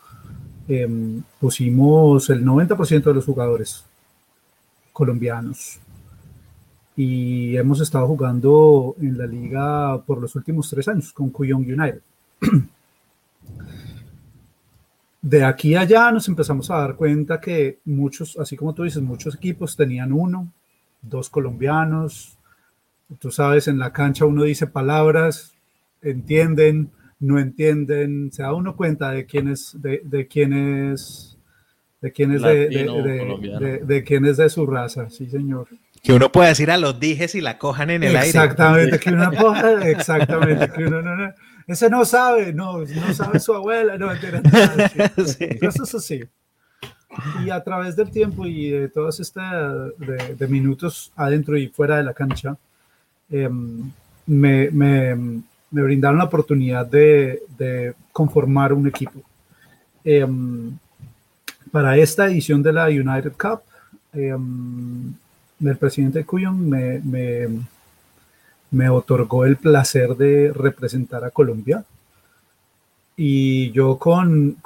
[1.40, 3.86] pusimos el 90% de los jugadores
[4.92, 5.80] colombianos
[6.98, 12.02] y hemos estado jugando en la liga por los últimos tres años con Cuyong United.
[15.22, 19.02] De aquí a allá nos empezamos a dar cuenta que muchos, así como tú dices,
[19.04, 20.48] muchos equipos tenían uno,
[21.02, 22.38] dos colombianos.
[23.20, 25.54] Tú sabes, en la cancha uno dice palabras,
[26.02, 30.54] entienden, no entienden, se da uno cuenta de quién es, de, de quién
[30.92, 31.38] es,
[32.02, 35.68] de quién es de, de, de, quién es de su raza, sí señor.
[36.04, 39.00] Que uno puede decir a los dijes y la cojan en el exactamente, aire.
[39.00, 41.34] Que uno coja, exactamente, que uno no, no,
[41.68, 44.50] ese no sabe, no, no sabe su abuela, no, entiende
[45.26, 45.48] sí.
[45.62, 46.24] Eso es así.
[47.44, 51.98] Y a través del tiempo y de todas estas de, de, minutos adentro y fuera
[51.98, 52.58] de la cancha,
[53.30, 53.50] eh,
[54.28, 59.22] me, me, me, brindaron la oportunidad de, conformar un equipo.
[60.04, 60.26] Eh,
[61.72, 63.62] para esta edición de la United Cup,
[64.14, 64.36] eh,
[65.60, 67.02] el presidente Cuyón me,
[68.72, 71.84] me, otorgó el placer de representar a Colombia.
[73.16, 74.58] Y yo con,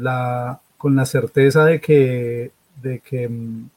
[0.00, 3.68] la, con la certeza de que, de que mm,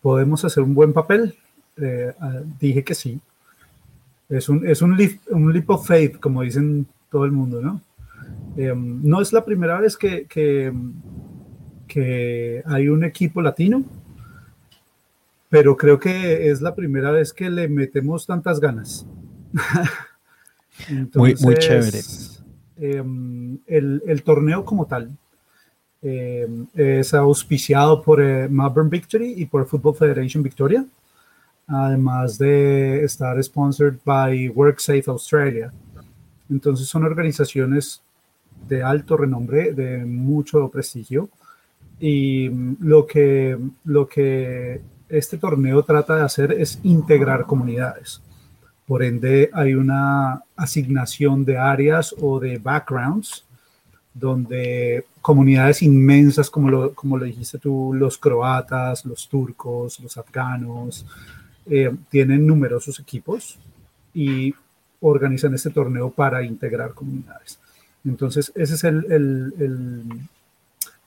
[0.00, 1.36] podemos hacer un buen papel,
[1.76, 3.20] eh, ah, dije que sí.
[4.30, 7.82] Es un, es un, leap, un leap of faith, como dicen todo el mundo, ¿no?
[8.56, 10.72] Eh, no es la primera vez que, que,
[11.86, 13.84] que hay un equipo latino
[15.50, 19.04] pero creo que es la primera vez que le metemos tantas ganas.
[20.88, 21.98] Entonces, muy, muy chévere.
[22.78, 23.04] Eh,
[23.66, 25.10] el, el, torneo como tal
[26.00, 30.86] eh, es auspiciado por eh, Melbourne Victory y por Football Federation Victoria,
[31.70, 35.72] además de estar sponsored by WorkSafe Australia.
[36.50, 38.02] Entonces son organizaciones
[38.68, 41.28] de alto renombre, de mucho prestigio.
[42.00, 42.48] Y
[42.80, 48.20] lo que, lo que este torneo trata de hacer es integrar comunidades.
[48.86, 53.44] Por ende, hay una asignación de áreas o de backgrounds
[54.12, 61.06] donde comunidades inmensas, como lo, como lo dijiste tú, los croatas, los turcos, los afganos,
[61.66, 63.58] eh, tienen numerosos equipos
[64.14, 64.54] y
[65.00, 67.58] organizan este torneo para integrar comunidades.
[68.04, 70.04] Entonces, ese es el, el, el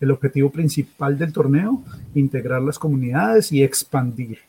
[0.03, 1.81] el objetivo principal del torneo,
[2.13, 4.39] integrar las comunidades y expandir.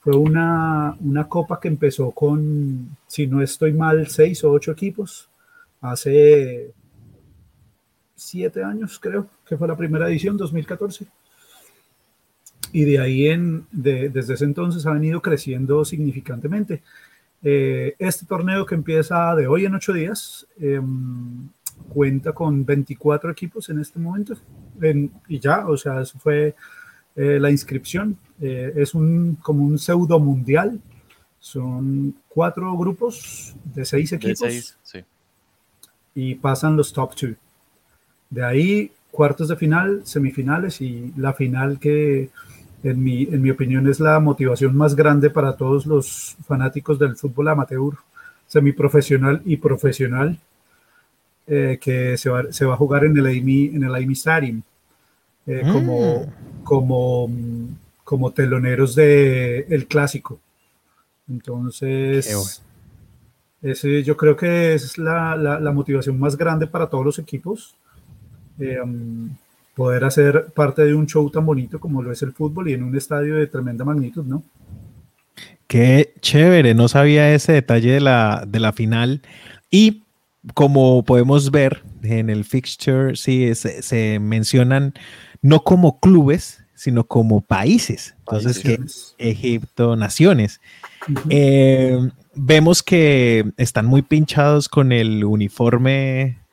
[0.00, 5.28] Fue una, una copa que empezó con, si no estoy mal, seis o ocho equipos,
[5.80, 6.72] hace
[8.16, 11.06] siete años creo, que fue la primera edición, 2014.
[12.74, 16.82] Y de ahí en, de, desde ese entonces ha venido creciendo significantemente.
[17.42, 20.80] Eh, este torneo que empieza de hoy en ocho días, eh,
[21.88, 24.34] cuenta con 24 equipos en este momento
[25.28, 26.54] y ya, o sea, eso fue
[27.16, 28.18] eh, la inscripción.
[28.40, 30.80] Eh, es un como un pseudo mundial.
[31.38, 34.40] Son cuatro grupos de seis equipos.
[34.40, 34.98] De seis, sí.
[36.14, 37.34] Y pasan los top two.
[38.30, 42.30] De ahí, cuartos de final, semifinales y la final que,
[42.84, 47.16] en mi, en mi opinión, es la motivación más grande para todos los fanáticos del
[47.16, 47.94] fútbol amateur,
[48.46, 50.38] semiprofesional y profesional
[51.46, 54.62] eh, que se va, se va, a jugar en el Amy, en el Amy Stadium
[55.46, 56.62] eh, como, mm.
[56.62, 57.30] como,
[58.04, 60.38] como teloneros del el clásico.
[61.28, 62.60] Entonces,
[63.62, 67.74] ese, yo creo que es la, la, la, motivación más grande para todos los equipos.
[68.58, 69.30] Eh, um,
[69.74, 72.82] poder hacer parte de un show tan bonito como lo es el fútbol y en
[72.82, 74.42] un estadio de tremenda magnitud, ¿no?
[75.66, 79.22] Qué chévere, no sabía ese detalle de la, de la final.
[79.70, 80.02] Y
[80.52, 84.94] como podemos ver en el fixture, sí, se, mencionan
[85.42, 88.14] no como clubes, sino como países.
[88.20, 88.78] Entonces, que
[89.18, 90.60] Egipto, naciones.
[91.30, 91.98] Eh,
[92.34, 96.43] vemos que están muy pinchados con el uniforme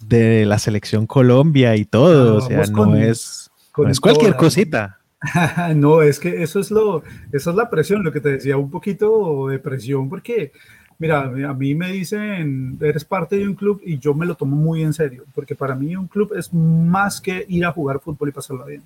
[0.00, 2.36] de la selección Colombia y todo.
[2.36, 3.50] o sea, no, es,
[3.88, 5.00] es cualquier cosita.
[5.74, 8.70] no, es que eso es lo, esa es la presión, lo que te decía, un
[8.70, 10.52] poquito de presión, porque
[10.98, 14.56] Mira, a mí me dicen, eres parte de un club y yo me lo tomo
[14.56, 18.30] muy en serio, porque para mí un club es más que ir a jugar fútbol
[18.30, 18.82] y pasarla bien.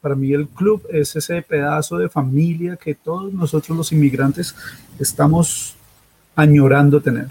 [0.00, 4.56] Para mí el club es ese pedazo de familia que todos nosotros los inmigrantes
[4.98, 5.76] estamos
[6.34, 7.28] añorando tener.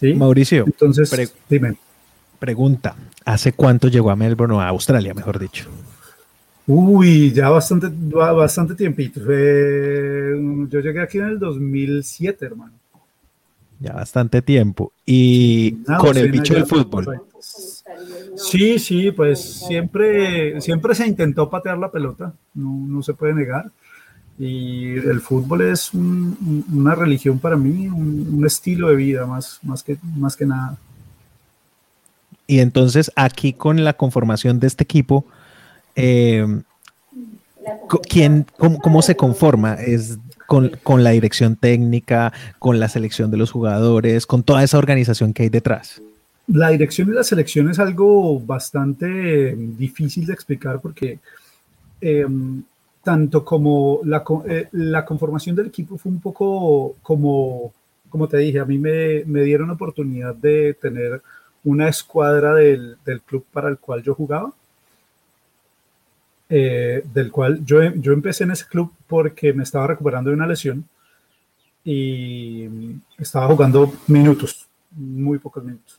[0.00, 0.14] ¿Sí?
[0.14, 1.76] Mauricio, entonces, dime.
[2.38, 5.68] Pregunta, ¿hace cuánto llegó a Melbourne o a Australia, mejor dicho?
[6.66, 9.20] Uy, ya bastante, bastante tiempito.
[9.20, 12.72] yo llegué aquí en el 2007, hermano.
[13.78, 14.92] Ya bastante tiempo.
[15.04, 17.22] Y con el bicho del fútbol.
[18.36, 23.70] Sí, sí, pues siempre, siempre se intentó patear la pelota, no, se puede negar.
[24.42, 29.98] Y el fútbol es una religión para mí, un, estilo de vida más, más, que,
[30.16, 30.78] más que nada.
[32.46, 35.26] Y entonces aquí con la conformación de este equipo,
[35.94, 36.62] eh,
[38.08, 39.74] ¿quién, cómo, se conforma?
[39.74, 44.78] ¿Es con, con, la dirección técnica, con la selección de los jugadores, con toda esa
[44.78, 46.00] organización que hay detrás?
[46.46, 51.18] La dirección de la selección es algo bastante difícil de explicar porque
[52.00, 52.62] em,
[53.02, 57.72] tanto como la, eh, la, conformación del equipo fue un poco como,
[58.08, 61.22] como te dije, a mí me, me dieron oportunidad de tener
[61.64, 64.52] una escuadra del, del, club para el cual yo jugaba,
[66.48, 70.46] eh, del cual yo, yo empecé en ese club porque me estaba recuperando de una
[70.46, 70.84] lesión
[71.84, 72.68] y
[73.18, 75.98] estaba jugando minutos, muy pocos minutos.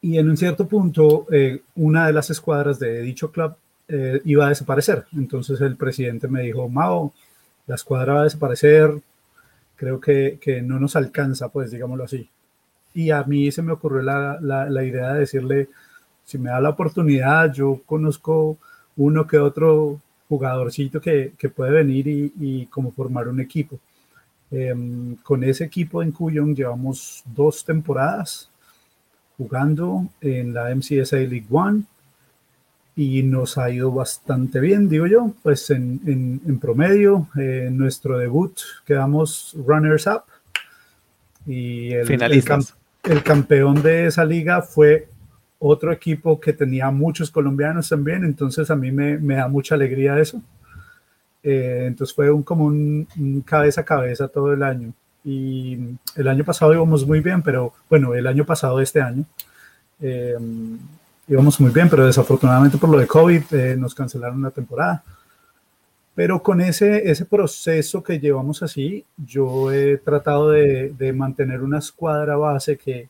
[0.00, 3.56] Y en un cierto punto, eh, una de las escuadras de dicho club
[3.88, 5.06] eh, iba a desaparecer.
[5.16, 7.12] Entonces el presidente me dijo, Mao,
[7.66, 9.00] la escuadra va a desaparecer,
[9.76, 12.28] creo que, que no nos alcanza, pues digámoslo así.
[12.94, 15.68] Y a mí se me ocurrió la, la, idea de decirle,
[16.24, 18.58] si me da la oportunidad, yo conozco
[18.96, 23.78] uno que otro jugadorcito que, que puede venir y, y, como formar un equipo.
[24.50, 28.50] Em, con ese equipo en Cuyón llevamos dos temporadas
[29.36, 31.84] jugando en la MCSA League One
[32.98, 36.00] y nos ha ido bastante bien, digo yo, pues en,
[36.44, 40.22] en, promedio, en nuestro debut quedamos runners up
[41.46, 42.10] y el,
[43.04, 45.06] el, campeón de esa liga fue
[45.60, 50.18] otro equipo que tenía muchos colombianos también, entonces a mí me, me da mucha alegría
[50.18, 50.42] eso.
[51.44, 54.92] Eh, entonces fue un, como un cabeza a cabeza todo el año
[55.24, 55.78] y
[56.16, 59.24] el año pasado íbamos muy bien, pero bueno, el año pasado, este año,
[60.00, 60.36] eh,
[61.28, 65.02] íbamos muy bien, pero desafortunadamente por lo de COVID eh, nos cancelaron la temporada.
[66.14, 71.78] Pero con ese, ese proceso que llevamos así, yo he tratado de, de mantener una
[71.78, 73.08] escuadra base que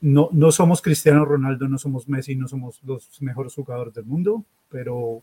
[0.00, 4.44] no, no somos Cristiano Ronaldo, no somos Messi, no somos los mejores jugadores del mundo,
[4.70, 5.22] pero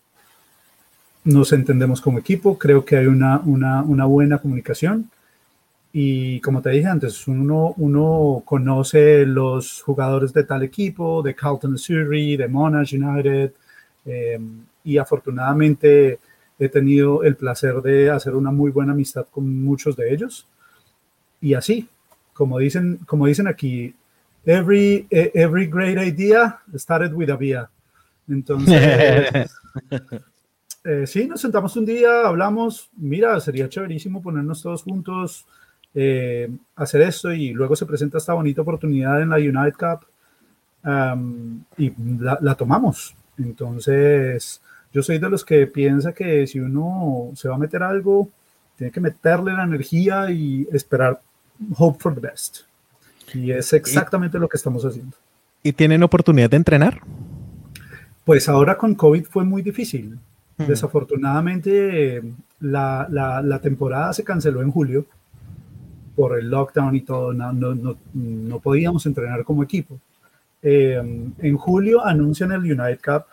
[1.23, 5.09] nos entendemos como equipo, creo que hay una, una, una buena comunicación
[5.97, 11.77] y como te dije antes, uno, uno conoce los jugadores de tal equipo, de Carlton
[11.77, 13.53] Surrey, de Monash United,
[14.05, 14.37] eh,
[14.83, 16.19] y afortunadamente
[16.59, 20.45] he tenido el placer de hacer una muy buena amistad con muchos de ellos.
[21.39, 21.87] Y así,
[22.33, 23.95] como dicen, como dicen aquí,
[24.45, 27.69] every, e, every great idea started with a vía.
[28.27, 29.49] Entonces,
[30.83, 35.47] eh, sí, nos sentamos un día, hablamos, mira, sería chéverísimo ponernos todos juntos,
[35.97, 40.05] eh, hacer esto y luego se presenta esta bonita oportunidad en la United Cup
[41.77, 43.15] y la, tomamos.
[43.37, 44.61] Entonces,
[44.93, 48.29] yo soy de los que piensa que si uno se va a meter algo,
[48.77, 51.21] tiene que meterle la energía y esperar
[51.77, 52.59] hope for the best.
[53.33, 55.15] Y es exactamente lo que estamos haciendo.
[55.63, 57.01] ¿Y tienen oportunidad de entrenar?
[58.25, 60.19] Pues ahora con COVID fue muy difícil.
[60.57, 60.65] Hmm.
[60.67, 62.21] Desafortunadamente,
[62.59, 65.05] la, la, la, temporada se canceló en julio
[66.15, 69.99] por el lockdown y todo, no, no, no, podíamos entrenar como equipo.
[70.61, 70.95] Eh,
[71.37, 73.25] en julio anuncian el United Cup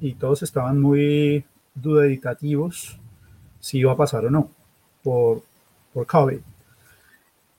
[0.00, 2.98] y todos estaban muy duditativos
[3.60, 4.50] si iba a pasar o no
[5.02, 5.42] por,
[5.92, 6.38] por COVID.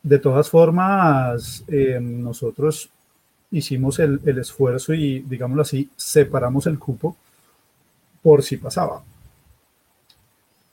[0.01, 2.89] De todas formas, eh, nosotros
[3.51, 7.17] hicimos el, el, esfuerzo y, digámoslo así, separamos el cupo
[8.21, 9.03] por si pasaba.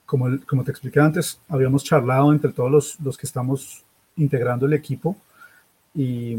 [0.04, 3.82] Como, como te expliqué antes, habíamos charlado entre todos los, los que estamos
[4.16, 5.16] integrando el equipo
[5.94, 6.36] y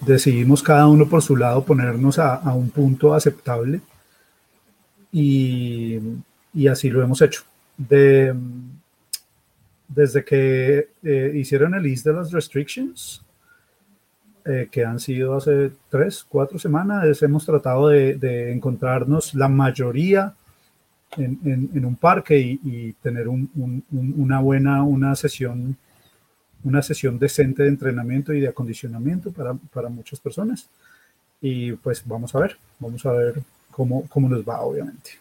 [0.00, 3.80] decidimos cada uno por su lado ponernos a, un punto aceptable
[5.10, 5.98] y,
[6.54, 7.42] y, así lo hemos hecho.
[7.76, 8.32] De,
[9.88, 13.24] desde que eh, hicieron el list de las restrictions,
[14.44, 20.34] eh, que han sido hace tres, cuatro semanas, hemos tratado de, encontrarnos la mayoría
[21.16, 23.84] en, un parque y, tener un, un,
[24.16, 25.76] una buena, una sesión
[26.64, 30.66] una sesión decente de entrenamiento y de acondicionamiento para, para, muchas personas.
[31.40, 35.12] Y pues vamos a ver, vamos a ver cómo, cómo nos va, obviamente.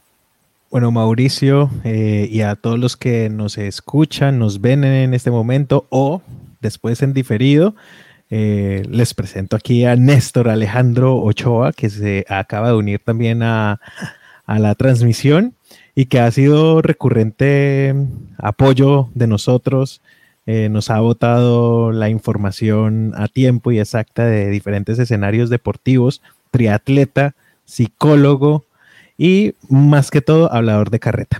[0.70, 5.88] Bueno, Mauricio, eh, y a todos los que nos escuchan, nos ven en este momento
[5.90, 6.22] o
[6.62, 7.76] después en diferido,
[8.30, 13.80] eh, les presento aquí a Néstor Alejandro Ochoa, que se acaba de unir también a,
[14.46, 15.56] a la transmisión
[15.96, 17.96] y que ha sido recurrente
[18.38, 20.02] apoyo de nosotros.
[20.52, 27.36] Eh, nos ha votado la información a tiempo y exacta de diferentes escenarios deportivos, triatleta,
[27.66, 28.66] psicólogo
[29.16, 31.40] y más que todo hablador de carreta.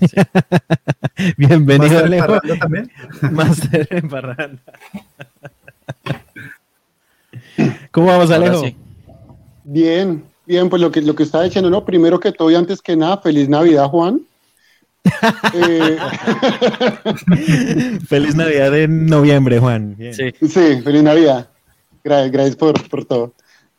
[1.38, 2.40] Bienvenido, Alejo.
[2.58, 2.90] también?
[3.32, 4.62] Master en parranda.
[7.90, 8.64] ¿Cómo vamos, Alejo?
[9.64, 11.86] Bien, bien, pues lo que, lo que estaba diciendo, ¿no?
[11.86, 14.20] Primero que todo y antes que nada, feliz Navidad, Juan.
[15.54, 15.98] Eh,
[18.08, 19.96] feliz Navidad en noviembre, Juan.
[20.12, 20.32] Sí.
[20.82, 21.48] feliz Navidad.
[22.04, 23.34] Gracias, gracias por, por todo.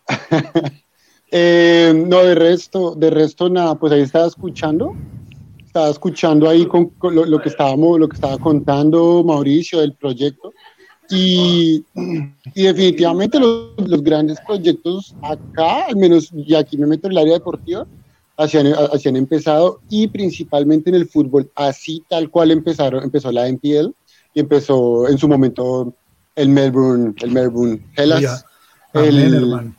[1.34, 4.94] Eh, no, de resto, de resto nada, pues ahí estaba escuchando,
[5.66, 10.52] estaba escuchando ahí con, lo, que estábamos, lo que estaba contando Mauricio del proyecto.
[11.10, 11.86] Y,
[12.54, 17.20] y definitivamente los, los, grandes proyectos acá, al menos, y aquí me meto en el
[17.20, 17.88] área deportiva,
[18.38, 23.90] así han, empezado y principalmente en el fútbol, así tal cual empezaron, empezó la NPL
[24.34, 25.94] y empezó en su momento
[26.36, 28.46] el Melbourne, el Melbourne Hellas.
[28.94, 29.74] el,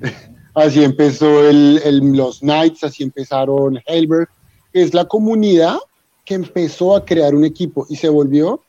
[0.54, 4.28] así empezó el, los Knights, así empezaron Helberg,
[4.72, 5.78] que es la comunidad
[6.24, 8.62] que empezó a crear un equipo y se volvió,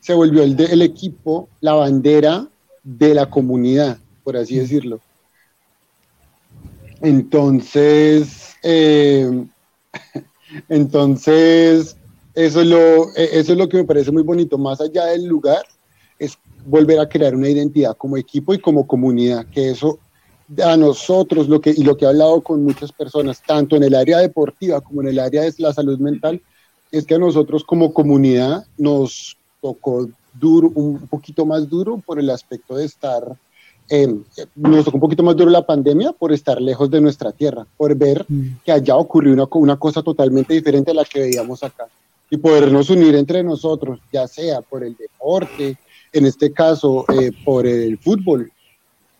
[0.00, 2.46] se volvió el, el equipo, la bandera
[2.82, 5.00] de la comunidad, por así decirlo.
[7.02, 9.46] Entonces, eh,
[10.68, 11.96] entonces,
[12.34, 15.64] eso es, lo, eso es lo que me parece muy bonito, más allá del lugar,
[16.18, 19.98] es volver a crear una identidad como equipo y como comunidad, que eso
[20.64, 23.94] a nosotros, lo que, y lo que he hablado con muchas personas, tanto en el
[23.94, 26.40] área deportiva como en el área de la salud mental,
[26.90, 32.28] es que a nosotros como comunidad nos tocó duro, un poquito más duro por el
[32.30, 33.24] aspecto de estar,
[33.88, 34.14] eh,
[34.54, 37.94] nos tocó un poquito más duro la pandemia por estar lejos de nuestra tierra, por
[37.94, 38.60] ver mm.
[38.64, 41.88] que allá ocurrió una, una cosa totalmente diferente a la que veíamos acá
[42.30, 45.76] y podernos unir entre nosotros, ya sea por el deporte,
[46.12, 48.50] en este caso eh, por el fútbol,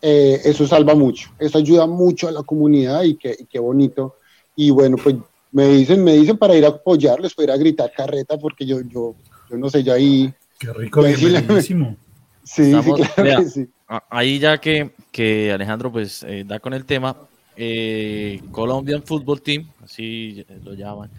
[0.00, 4.16] eh, eso salva mucho, eso ayuda mucho a la comunidad y qué, qué bonito.
[4.56, 5.16] Y bueno, pues
[5.52, 8.80] me dicen, me dicen para ir a apoyarles, para ir a gritar carreta, porque yo,
[8.80, 9.14] yo,
[9.50, 10.32] yo no sé, yo ahí...
[10.58, 11.96] Qué rico, bienvenidísimo.
[12.44, 13.68] Sí, sí, claro que sí.
[14.08, 17.16] Ahí ya que, que Alejandro pues eh, da con el tema,
[17.56, 21.10] eh, Colombian Football Team, así lo llaman,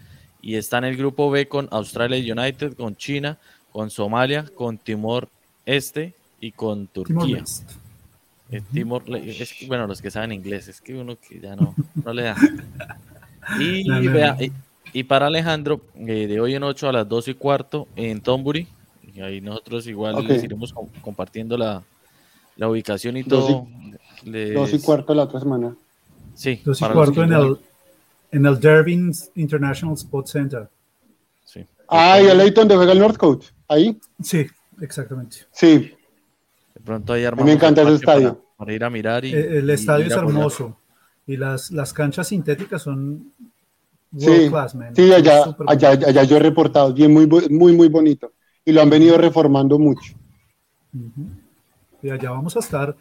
[0.42, 3.38] y está en el grupo B con Australia United, con China,
[3.70, 5.28] con Somalia, con Timor
[5.64, 7.44] Este y con Turquía.
[8.50, 12.12] Eh, Timor, es bueno, los que saben inglés, es que uno que ya no, no
[12.12, 12.36] le da.
[13.60, 14.38] Y, vea,
[14.94, 18.66] y, para Alejandro, eh, de hoy en 8 a las 2 y cuarto en Tombury,
[19.14, 20.72] y ahí nosotros igual les iremos
[21.02, 21.82] compartiendo la,
[22.56, 23.66] la, ubicación y todo.
[24.24, 25.74] 2 y, cuarto la otra semana.
[26.34, 27.58] Sí, 2 y cuarto en el,
[28.32, 30.68] en el Derby International Sports Center.
[31.44, 31.64] Sí.
[31.88, 33.98] Ah, y el donde juega el Northcote, ahí.
[34.22, 34.46] Sí,
[34.80, 35.38] exactamente.
[35.52, 35.92] Sí,
[36.84, 37.46] pronto ahí armamos.
[37.46, 38.40] Me encanta ese estadio.
[38.56, 39.24] Para, ir a mirar.
[39.24, 40.76] Y, eh, el, estadio es hermoso.
[41.26, 43.32] Y las, las canchas sintéticas son
[44.12, 44.94] world sí, class, man.
[44.94, 48.32] Sí, allá, allá, allá, yo he reportado, bien, muy, muy, muy bonito.
[48.64, 50.14] Y lo han venido reformando mucho.
[52.04, 52.94] Y allá vamos a estar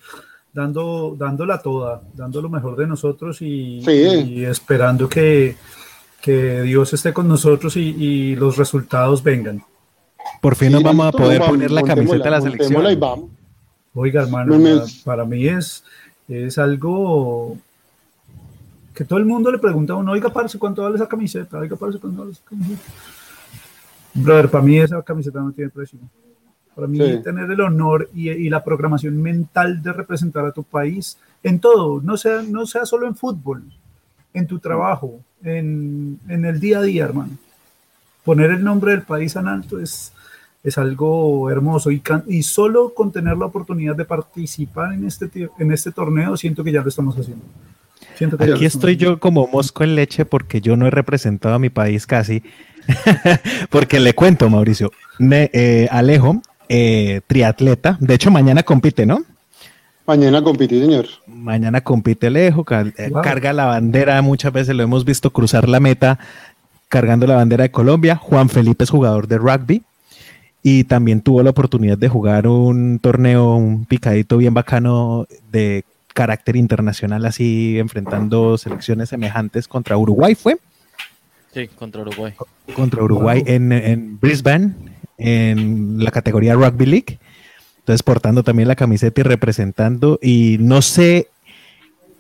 [0.54, 5.58] dando, dándola toda, dando lo mejor de nosotros y, y esperando que,
[6.22, 9.62] que, Dios esté con nosotros y, y, los resultados vengan.
[10.42, 12.92] Por fin nos vamos a poder poner la camiseta de la selección.
[12.92, 13.30] Y vamos.
[13.94, 14.58] Oiga, hermano,
[15.04, 15.84] para, mí es,
[16.28, 17.58] es algo
[18.94, 21.60] que todo el mundo le pregunta a uno, oiga, parce, ¿cuánto vale esa camiseta?
[21.60, 22.82] Oiga, parce, ¿cuánto vale esa camiseta?
[24.14, 26.00] Brother, para mí esa camiseta no tiene precio.
[26.76, 31.18] Para mí tener el honor y, y, la programación mental de representar a tu país
[31.44, 33.64] en todo, no sea, no sea solo en fútbol,
[34.34, 37.38] en tu trabajo, en, en el día a día, hermano.
[38.24, 40.14] Poner el nombre del país en alto es,
[40.64, 45.72] es algo hermoso y, y solo con tener la oportunidad de participar en este, en
[45.72, 47.44] este torneo siento que ya lo estamos haciendo.
[48.40, 52.06] Aquí estoy yo como mosco en leche porque yo no he representado a mi país
[52.06, 52.44] casi.
[53.70, 59.24] porque le cuento, Mauricio, eh, Alejo, eh, triatleta, de hecho mañana compite, ¿no?
[60.06, 61.08] Mañana compite, señor.
[61.28, 62.66] Mañana compite Alejo,
[62.98, 66.20] eh, carga la bandera, muchas veces lo hemos visto cruzar la meta
[66.90, 68.18] cargando la bandera de Colombia.
[68.18, 69.82] Juan Felipe es jugador de rugby,
[70.64, 75.84] y también tuvo la oportunidad de jugar un torneo, un picadito bien bacano de
[76.14, 80.58] carácter internacional así enfrentando selecciones semejantes contra Uruguay, ¿fue?
[81.54, 82.34] Sí, contra Uruguay.
[82.76, 84.74] Contra Uruguay en, en Brisbane,
[85.18, 87.20] en la categoría Rugby League.
[87.80, 90.20] Entonces portando también la camiseta y representando.
[90.22, 91.28] Y no sé,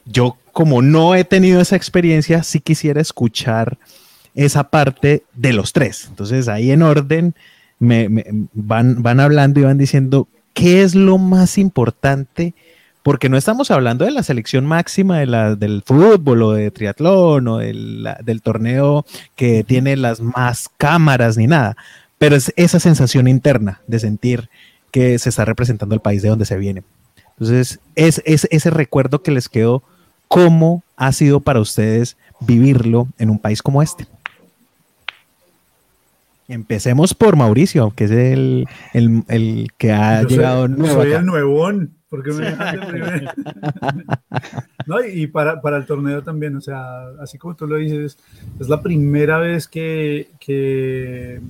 [0.06, 3.78] yo como no he tenido esa experiencia, sí quisiera escuchar
[4.36, 6.08] esa parte de los tres.
[6.10, 7.34] Entonces ahí en orden
[7.80, 8.10] me,
[8.54, 12.54] van, van hablando y van diciendo qué es lo más importante
[13.04, 17.48] porque no estamos hablando de la selección máxima de la, del fútbol o de triatlón
[17.50, 21.76] o del, del, torneo que tiene las más cámaras ni nada,
[22.18, 24.49] pero es esa sensación interna de sentir
[24.91, 26.84] que se está representando el país de donde se viene.
[27.32, 29.84] Entonces, es, es ese recuerdo que les quedó,
[30.28, 34.07] ¿cómo ha sido para ustedes vivirlo en un país como este?
[36.47, 41.01] Empecemos por Mauricio, que es el, el, el que ha llegado nuevo.
[41.01, 41.91] Soy el nuevón.
[42.14, 42.45] Porque me
[44.86, 48.20] no, y para, para, el torneo también, o sea, así como tú lo dices,
[48.59, 51.41] es la primera vez que, que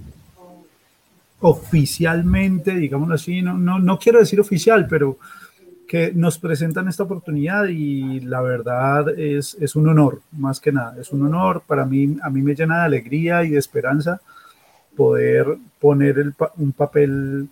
[1.46, 5.18] oficialmente, digámoslo así, no, no, no quiero decir oficial, pero
[5.86, 10.96] que nos presentan esta oportunidad y la verdad es, es un honor, más que nada,
[11.00, 14.22] es un honor, para mí, a mí me llena de alegría y de esperanza
[14.96, 17.50] poder poner el, un papel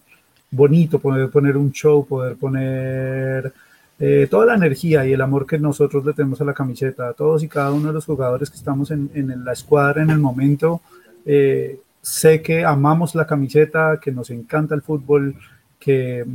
[0.50, 3.52] bonito, poder poner un show, poder poner
[4.00, 7.44] eh, toda la energía y el amor que nosotros le tenemos a la camiseta, todos
[7.44, 10.82] y cada uno de los jugadores que estamos en, en la escuadra en el momento.
[11.26, 15.36] Eh, sé que amamos la camiseta, que nos encanta el fútbol,
[15.80, 16.26] que,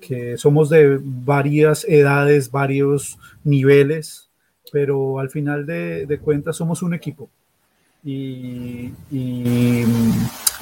[0.00, 4.28] que somos de varias edades, varios niveles,
[4.72, 7.28] pero al final de, de cuentas somos un equipo.
[8.04, 9.84] Y, y,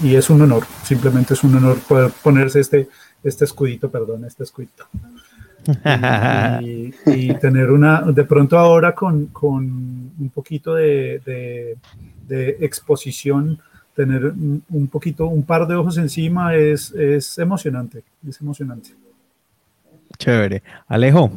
[0.02, 2.88] y, es un honor, simplemente es un honor poder ponerse este,
[3.22, 4.86] este escudito, perdón, este escudito.
[6.62, 11.20] Y, tener una, de pronto ahora con, con un poquito de,
[12.26, 13.58] de, exposición,
[13.96, 18.90] tener un poquito, un par de ojos encima es, es emocionante, es emocionante.
[20.18, 20.62] Chévere.
[20.86, 21.30] Alejo.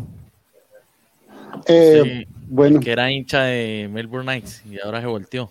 [1.66, 2.80] Eh, bueno.
[2.80, 5.50] Que era hincha de Melbourne Knights y ahora se volteó.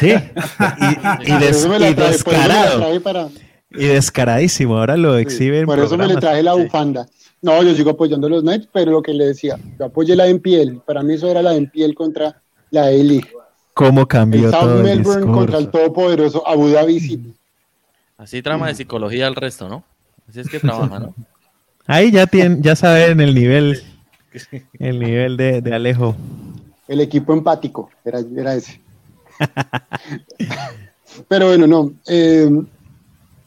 [0.00, 0.12] Sí.
[0.12, 3.02] Y, y, des, y descarado.
[3.02, 3.28] Para...
[3.70, 5.66] Y descaradísimo, ahora lo exhiben.
[5.66, 7.06] por eso me le traje la bufanda.
[7.42, 10.24] No, yo sigo apoyando a los Knights, pero lo que le decía, yo apoyé la
[10.38, 10.80] piel.
[10.84, 12.40] Para mí eso era la piel contra
[12.70, 13.22] la Eli.
[13.78, 17.32] ¿Cómo cambió el todo Melbourne contra el todopoderoso Abu Dhabi City.
[18.16, 19.84] Así trama de psicología al resto, ¿no?
[20.28, 21.14] Así es que trabaja, ¿no?
[21.86, 23.80] Ahí ya tienen, ya saben el nivel,
[24.80, 26.16] el nivel de, de Alejo.
[26.88, 28.80] El equipo empático, era, era ese.
[31.28, 31.92] Pero bueno, no.
[32.08, 32.50] Eh,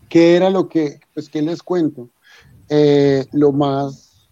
[0.08, 2.08] ¿Qué era lo que, pues, ¿qué les cuento?
[2.70, 4.30] Eh, lo más,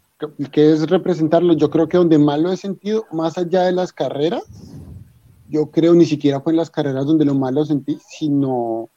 [0.54, 3.92] que es representarlo, yo creo que donde más lo he sentido, más allá de las
[3.92, 4.44] carreras,
[5.50, 8.90] yo creo ni siquiera fue en las carreras donde lo más lo sentí, sino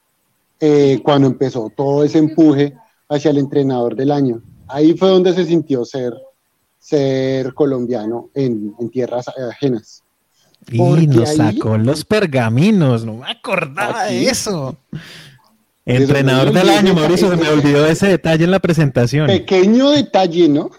[0.60, 2.74] eh, cuando empezó todo ese empuje
[3.08, 4.42] hacia el entrenador del año.
[4.68, 6.14] Ahí fue donde se sintió ser,
[6.78, 10.02] ser colombiano en, en tierras ajenas.
[10.70, 10.78] Y
[11.08, 14.76] nos sacó los pergaminos, no me acordaba de eso.
[15.84, 19.26] Entrenador del año, Mauricio, se me olvidó ese detalle en la presentación.
[19.26, 20.70] Pequeño detalle, ¿no?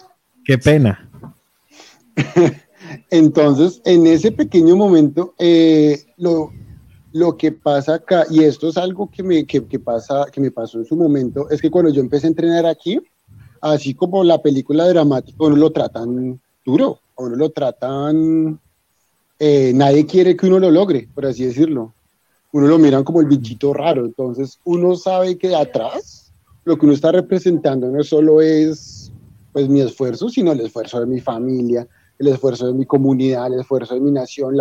[0.44, 1.10] Qué pena.
[3.14, 9.22] Entonces, en ese pequeño momento, eh, lo, que pasa acá, y esto es algo que
[9.22, 12.30] me, que, pasa, que me pasó en su momento, es que cuando yo empecé a
[12.30, 13.00] entrenar aquí,
[13.60, 18.58] así como la película dramática, uno lo tratan duro, uno lo tratan,
[19.38, 21.94] eh, nadie quiere que uno lo logre, por así decirlo
[22.54, 24.06] uno lo miran como el bichito raro.
[24.06, 26.32] Entonces, uno sabe que atrás
[26.64, 29.12] lo que uno está representando no solo es
[29.52, 31.86] pues mi esfuerzo, sino el esfuerzo de mi familia,
[32.24, 34.56] el esfuerzo de mi comunidad, el esfuerzo de mi nación,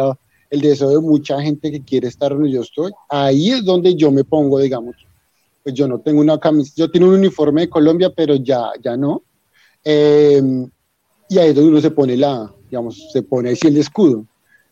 [0.50, 2.92] el deseo de mucha gente que quiere estar donde yo estoy.
[3.10, 4.96] Ahí es donde yo me pongo, digamos,
[5.64, 8.98] pues yo no tengo una camisa, yo tengo un uniforme de Colombia, pero ya, ya
[8.98, 9.24] no.
[9.84, 10.70] Em,
[11.30, 14.26] y ahí es donde uno se pone la, digamos, se pone así el escudo.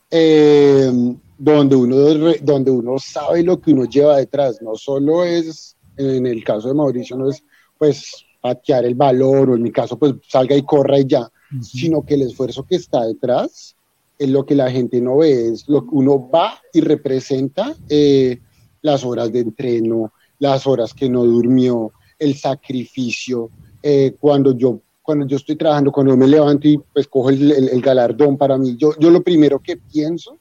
[0.10, 0.92] Eh,
[1.38, 1.96] donde uno,
[2.44, 4.62] donde uno sabe lo que uno lleva detrás.
[4.62, 7.44] No solo es, en el caso de Mauricio, no es
[7.80, 11.32] pues patear el balón o en mi caso pues salga y corra y ya,
[11.62, 13.76] sino que el esfuerzo que está detrás
[14.18, 18.40] es lo que la gente no ve, es lo que uno va y representa eh,
[18.82, 23.50] las horas de entreno, las horas que no durmió, el sacrificio,
[23.82, 27.82] eh, cuando yo cuando yo estoy trabajando, cuando me levanto y pues cojo el, el
[27.82, 30.38] galardón para mí, yo, yo lo primero que pienso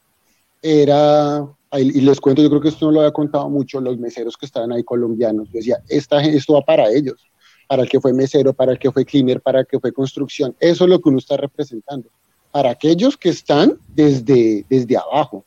[0.62, 1.46] era,
[1.78, 4.46] y les cuento, yo creo que esto no lo había contado mucho, los meseros que
[4.46, 5.48] estaban ahí colombianos.
[5.48, 7.26] Yo decía, esta, esto va para ellos,
[7.70, 10.56] para el que fue mesero, para el que fue cleaner, para el que fue construcción.
[10.58, 12.08] Eso es lo que uno está representando.
[12.50, 15.44] para aquellos que están desde, desde abajo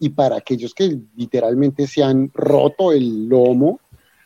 [0.00, 3.78] y para aquellos que literalmente se han roto el lomo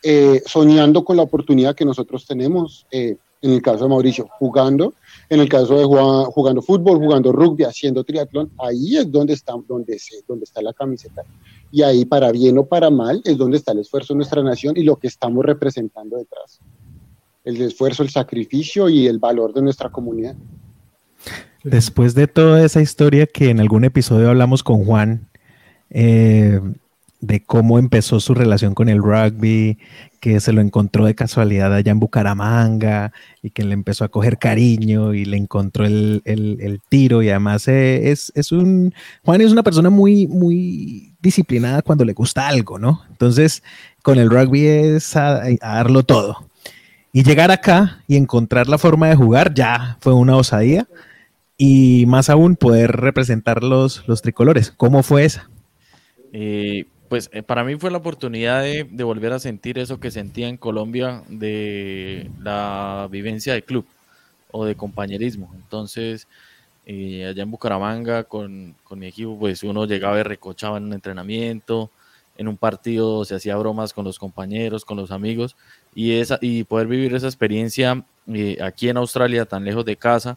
[0.03, 4.95] eh, soñando con la oportunidad que nosotros tenemos, eh, en el caso de Mauricio, jugando,
[5.29, 9.53] en el caso de Juan, jugando fútbol, jugando rugby, haciendo triatlón, ahí es donde está,
[9.69, 11.23] donde, se, donde está la camiseta.
[11.71, 14.75] Y ahí, para bien o para mal, es donde está el esfuerzo de nuestra nación
[14.79, 16.61] y lo que estamos representando detrás.
[17.47, 20.37] El esfuerzo, el sacrificio y el valor de nuestra comunidad.
[21.65, 25.29] Después de toda esa historia que en algún episodio hablamos con Juan,
[25.89, 26.61] eh,
[27.21, 29.79] de cómo empezó su relación con el rugby,
[30.21, 34.39] que se lo encontró de casualidad allá en Bucaramanga y que le empezó a coger
[34.39, 38.95] cariño y le encontró el, tiro y además eh, es, es, un,
[39.25, 43.03] Juan es una persona muy, muy disciplinada cuando le gusta algo, ¿no?
[43.11, 43.63] Entonces,
[44.03, 46.45] con el rugby es a, darlo todo.
[47.17, 50.87] Y llegar acá y encontrar la forma de jugar ya fue una osadía
[51.57, 54.71] y más aún poder representar los, los tricolores.
[54.77, 55.49] ¿Cómo fue esa?
[56.35, 60.47] Eh, pues eh, para mí fue la oportunidad de, volver a sentir eso que sentía
[60.47, 63.87] en Colombia de la vivencia de club
[64.51, 65.51] o de compañerismo.
[65.55, 66.29] Entonces,
[66.85, 71.91] eh, allá en Bucaramanga con, mi equipo, pues uno llegaba y recochaba en un entrenamiento,
[72.37, 75.57] en un partido se hacía bromas con los compañeros, con los amigos,
[75.97, 80.37] y, esa, y poder vivir esa experiencia eh, aquí en Australia, tan lejos de casa,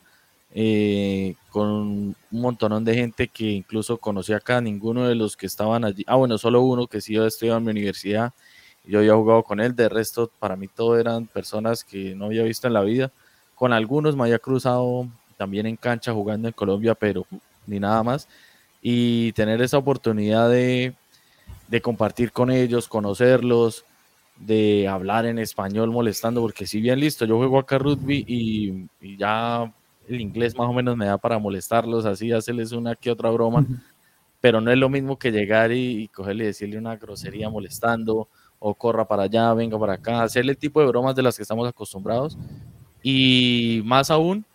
[0.54, 5.84] eh, con un montón de gente que incluso conocí acá, ninguno de los que estaban
[5.84, 8.32] allí, ah bueno, solo uno que sí yo estudiado en mi universidad,
[8.86, 12.44] yo había jugado con él, de resto para mí todo eran personas que no había
[12.44, 13.12] visto en la vida,
[13.54, 17.28] con algunos me había cruzado también en cancha jugando en Colombia, pero
[17.68, 18.30] ni nada más,
[18.82, 20.94] y tener esa oportunidad de,
[21.68, 23.84] de compartir con ellos, conocerlos,
[24.40, 29.18] de hablar en español molestando, porque si bien listo, yo juego acá rugby y, y
[29.18, 29.72] ya
[30.10, 33.66] el inglés más o menos me da para molestarlos, así hacerles una que otra broma,
[34.42, 38.28] pero no es lo mismo que llegar y, cogerle y decirle una grosería molestando,
[38.58, 41.44] o corra para allá, venga para acá, hacerle el tipo de bromas de las que
[41.44, 42.38] estamos acostumbrados.
[43.02, 44.46] Y más aún,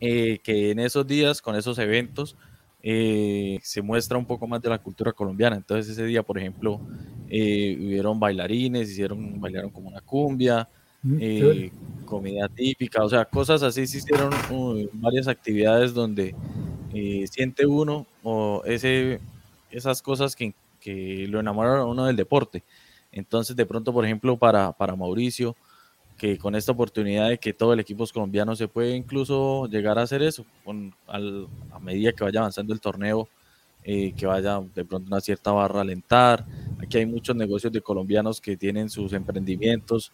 [0.00, 2.36] eh, que en esos días, con esos eventos,
[2.82, 5.56] eh, se muestra un poco más de la cultura colombiana.
[5.56, 6.80] Entonces ese día, por ejemplo,
[7.28, 10.68] eh, hubieron bailarines, hicieron, bailaron como una cumbia,
[11.18, 11.70] eh,
[12.04, 16.34] comida típica, o sea, cosas así se hicieron uh, varias actividades donde
[16.94, 19.18] eh, siente uno o ese,
[19.70, 22.62] esas cosas que, que, lo enamoraron a uno del deporte.
[23.10, 25.56] Entonces, de pronto, por ejemplo, para, para Mauricio,
[26.22, 30.02] que con esta oportunidad de que todo el equipo colombiano se puede incluso llegar a
[30.02, 33.28] hacer eso, con, al, a medida que vaya avanzando el torneo,
[33.82, 36.46] eh, que vaya de pronto una cierta barra a alentar.
[36.80, 40.12] Aquí hay muchos negocios de colombianos que tienen sus emprendimientos,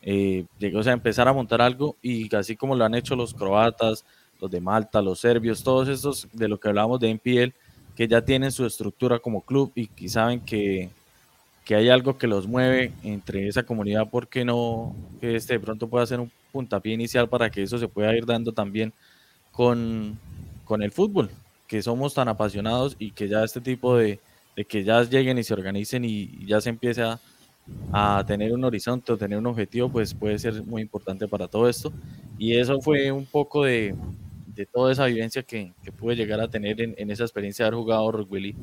[0.00, 4.06] eh, o sea, empezar a montar algo y así como lo han hecho los croatas,
[4.40, 7.54] los de Malta, los serbios, todos estos de lo que hablábamos de NPL,
[7.94, 10.88] que ya tienen su estructura como club y, que saben que,
[11.70, 15.60] que, hay algo que los mueve entre esa comunidad, ¿por qué no que este de
[15.60, 18.92] pronto pueda ser un puntapié inicial para que eso se pueda ir dando también
[19.52, 20.18] con,
[20.64, 21.30] con el fútbol,
[21.68, 24.18] que somos tan apasionados y que ya este tipo de,
[24.56, 27.20] de que ya lleguen y se organicen y ya se empiece a,
[27.92, 31.68] a tener un horizonte o tener un objetivo, pues puede ser muy importante para todo
[31.68, 31.92] esto.
[32.36, 33.94] Y eso fue un poco de,
[34.54, 37.68] de toda esa vivencia que, que, pude llegar a tener en, en, esa experiencia de
[37.68, 38.56] haber jugado rugby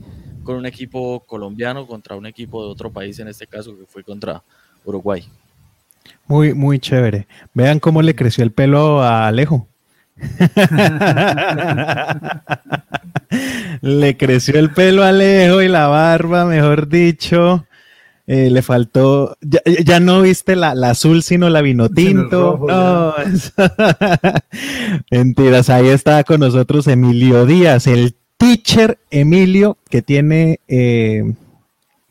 [0.43, 4.03] con un equipo colombiano contra un equipo de otro país, en este caso que fue
[4.03, 4.43] contra
[4.85, 5.27] Uruguay.
[6.27, 7.27] Muy, muy chévere.
[7.53, 9.67] Vean cómo le creció el pelo a Alejo.
[13.81, 17.66] le creció el pelo a Alejo y la barba, mejor dicho.
[18.29, 22.59] Eh, le faltó, ya, no viste la, azul, sino la vino tinto.
[22.67, 23.13] no,
[25.11, 31.23] mentiras, ahí está con nosotros Emilio Díaz, el teacher Emilio, que tiene eh,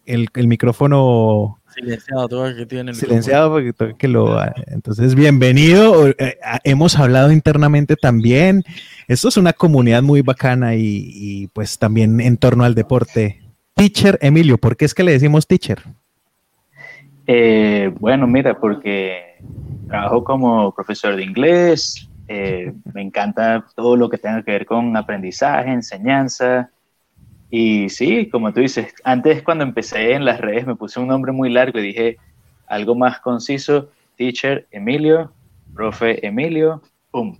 [0.06, 4.38] el, micrófono silenciado, todo que tiene silenciado porque que lo
[4.68, 8.64] entonces bienvenido eh, hemos hablado internamente también
[9.08, 13.42] esto es una comunidad muy bacana y, y, pues también en torno al deporte
[13.74, 15.82] teacher Emilio ¿por qué es que le decimos teacher?
[17.26, 19.36] Eh, bueno, mira, porque
[19.88, 24.96] trabajo como profesor de inglés, eh, me encanta todo lo que tenga que ver con
[24.96, 26.70] aprendizaje, enseñanza.
[27.50, 31.32] Y sí, como tú dices, antes cuando empecé en las redes me puse un nombre
[31.32, 32.16] muy largo y dije
[32.66, 35.32] algo más conciso, teacher Emilio,
[35.74, 37.38] profe Emilio, pum.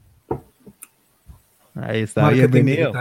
[1.74, 2.92] Ahí está, bienvenido.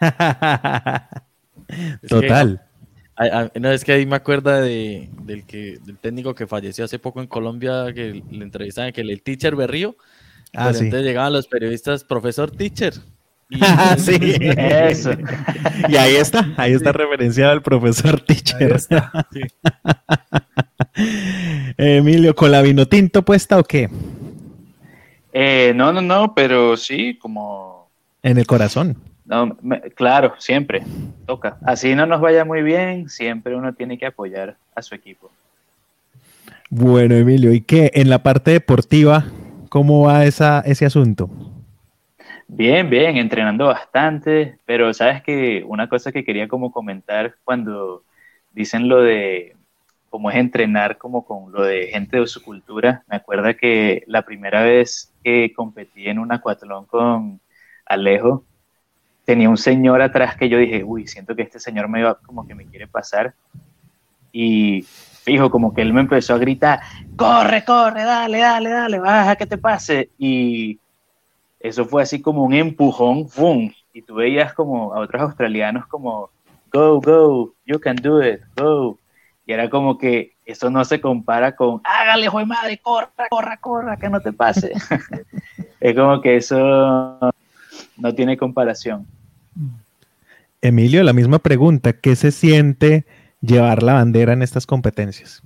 [2.08, 2.62] Total.
[3.60, 7.20] No, es que ahí me acuerda de, del, que, del técnico que falleció hace poco
[7.20, 9.96] en Colombia, que le entrevistaban, que el teacher Berrío.
[10.54, 10.84] Ah, sí.
[10.84, 12.94] Entonces llegaban los periodistas, profesor teacher.
[13.60, 14.16] Ah, sí.
[14.56, 15.10] Eso.
[15.88, 18.72] Y ahí está, ahí está referenciado el profesor Ahí teacher.
[18.76, 19.26] está.
[21.76, 23.90] Emilio, ¿con la vino tinto puesta o qué?
[25.32, 27.90] Eh, no, no, no, pero sí, como
[28.22, 28.96] En el corazón.
[29.30, 30.82] No, me- claro, siempre
[31.24, 31.56] toca.
[31.64, 35.30] Así no nos vaya muy bien, siempre uno tiene que apoyar a su equipo.
[36.68, 37.92] Bueno, Emilio, ¿y qué?
[37.94, 39.24] En la parte deportiva,
[39.68, 41.30] ¿cómo va esa, ese asunto?
[42.48, 48.04] Bien, bien, entrenando bastante, pero sabes que una cosa que quería como comentar cuando
[48.52, 49.56] dicen lo de
[50.10, 54.22] cómo es entrenar como con lo de gente de su cultura, me acuerda que la
[54.22, 57.40] primera vez que competí en un acuatlón con
[57.86, 58.44] Alejo,
[59.24, 62.46] tenía un señor atrás que yo dije, uy, siento que este señor me va como
[62.46, 63.34] que me quiere pasar.
[64.32, 66.80] Y fijo, como que él me empezó a gritar,
[67.16, 70.10] corre, corre, dale, dale, dale, baja, que te pase.
[70.18, 70.78] Y
[71.60, 73.70] eso fue así como un empujón, ¡fum!
[73.92, 76.30] Y tú veías como a otros australianos como,
[76.72, 78.98] go, go, you can do it, go.
[79.46, 83.96] Y era como que eso no se compara con, hágale, joder madre, corra, corra, corra,
[83.96, 84.72] que no te pase.
[85.80, 87.32] es como que eso
[88.00, 89.06] no tiene comparación.
[90.62, 93.06] Emilio, la misma pregunta, ¿qué se siente
[93.40, 95.42] llevar la bandera en estas competencias?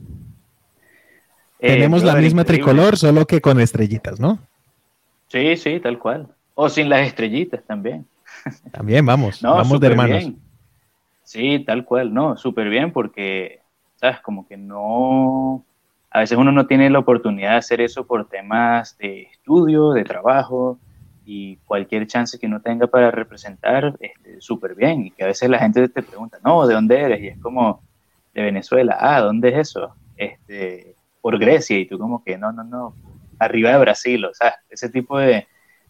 [1.61, 2.65] Eh, Tenemos la misma increíble.
[2.65, 4.39] tricolor, solo que con estrellitas, ¿no?
[5.29, 6.29] Sí, sí, tal cual.
[6.55, 8.07] O sin las estrellitas también.
[8.73, 10.19] También vamos, No, vamos de hermanos.
[10.19, 10.39] bien.
[11.23, 13.61] Sí, tal cual, no, súper bien porque,
[13.97, 14.21] ¿sabes?
[14.21, 15.65] Como que no,
[16.11, 20.05] a veces uno no tiene la oportunidad de hacer eso por temas de estudio, de
[20.05, 20.79] trabajo
[21.25, 25.07] y cualquier chance que uno tenga para representar, este, súper bien.
[25.07, 27.23] Y que a veces la gente te pregunta, no, ¿de dónde eres?
[27.23, 27.83] Y es como,
[28.35, 29.95] de Venezuela, ah, ¿dónde es eso?
[30.17, 32.95] Este, por Grecia, y tú como que, no, no, no,
[33.39, 35.47] arriba de Brasil, o sea, ese tipo de,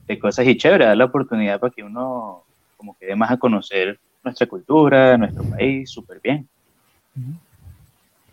[0.06, 2.44] de cosas y chévere, da la oportunidad para que uno
[2.76, 6.46] como que dé más a conocer nuestra cultura, nuestro país, súper bien.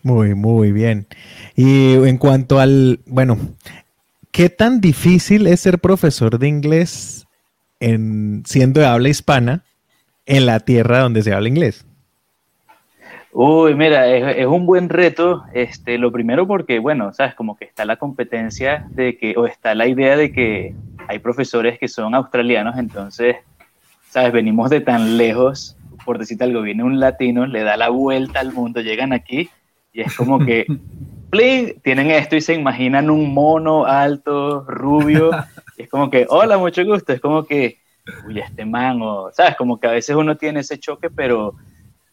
[0.02, 1.06] Muy, muy bien.
[1.54, 3.38] Y en cuanto al, bueno,
[4.32, 7.26] ¿qué tan difícil es ser profesor de inglés
[7.80, 9.64] en, siendo de habla hispana
[10.26, 11.86] en la tierra donde se habla inglés?
[13.34, 15.44] Uy, mira, es, es un buen reto.
[15.54, 19.74] Este, lo primero porque, bueno, sabes, como que está la competencia de que, o está
[19.74, 20.74] la idea de que
[21.08, 23.36] hay profesores que son australianos, entonces,
[24.08, 28.40] sabes, venimos de tan lejos, por decirte algo, viene un latino, le da la vuelta
[28.40, 29.48] al mundo, llegan aquí
[29.92, 30.66] y es como que,
[31.32, 31.80] ¡pling!
[31.80, 35.30] tienen esto y se imaginan un mono alto, rubio,
[35.78, 37.78] y es como que, hola, mucho gusto, es como que,
[38.26, 41.54] uy, este man, o, sabes, como que a veces uno tiene ese choque, pero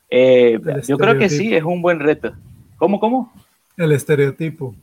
[0.09, 0.57] eh,
[0.87, 2.33] yo creo que sí, es un buen reto.
[2.77, 3.31] ¿Cómo, cómo?
[3.75, 4.73] El estereotipo.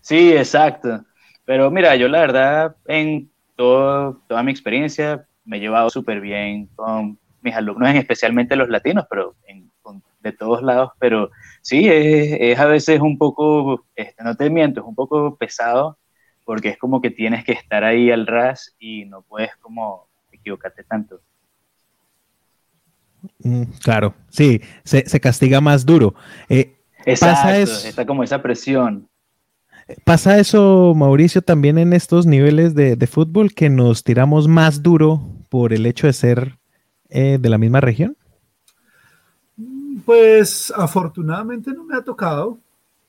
[0.00, 1.04] Sí, exacto.
[1.44, 6.68] Pero mira, yo la verdad, en todo, toda mi experiencia, me he llevado súper bien
[6.76, 10.92] con mis alumnos, en especialmente los latinos, pero en- con- de todos lados.
[10.98, 11.30] Pero
[11.64, 15.98] sí, es, es a veces un poco, este, no te miento, es un poco pesado,
[16.44, 20.84] porque es como que tienes que estar ahí al ras y no puedes como equivocarte
[20.84, 21.20] tanto.
[23.38, 26.14] Mm, claro, sí, se, se castiga más duro.
[26.50, 27.88] Eh, Exacto, eso.
[27.88, 29.08] está como esa presión.
[30.04, 35.22] ¿Pasa eso, Mauricio, también en estos niveles de, de fútbol que nos tiramos más duro
[35.48, 36.58] por el hecho de ser
[37.10, 38.16] eh, de la misma región?
[40.04, 42.58] Pues afortunadamente no me ha tocado.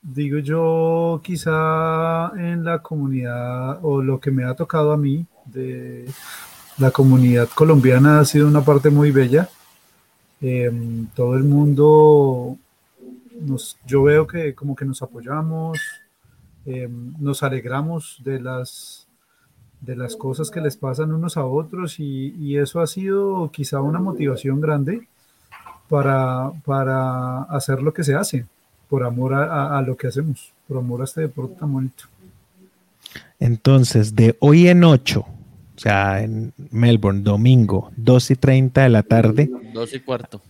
[0.00, 6.08] Digo yo, quizá en la comunidad o lo que me ha tocado a mí de
[6.78, 9.48] la comunidad colombiana ha sido una parte muy bella.
[10.40, 12.56] Em, todo el mundo,
[13.40, 15.78] nos, yo veo que como que nos apoyamos,
[16.64, 19.08] em, nos alegramos de las,
[19.80, 23.80] de las cosas que les pasan unos a otros y, y eso ha sido quizá
[23.80, 25.08] una motivación grande
[25.88, 28.44] para, para hacer lo que se hace,
[28.88, 32.04] por amor a, a- a lo que hacemos, por amor a este deporte tan bonito.
[33.38, 39.02] Entonces, de hoy en 8, o sea, en Melbourne, domingo, 2 y 30 de la
[39.02, 40.40] tarde, Dos y cuarto.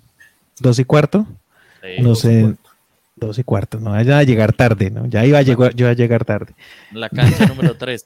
[0.60, 1.26] 2 y cuarto,
[1.82, 2.70] Sí, no sé, supuesto.
[3.16, 5.06] 2 y cuarto, no vaya a llegar tarde, ¿no?
[5.06, 6.54] Ya iba a llegar, yo a llegar tarde.
[6.92, 8.04] La cancha número 3.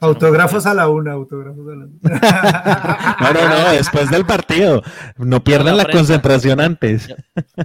[0.00, 2.00] Autógrafos a la una, autógrafos a la una.
[3.20, 4.82] No, no, no, después del partido,
[5.18, 7.08] no pierdan la concentración antes.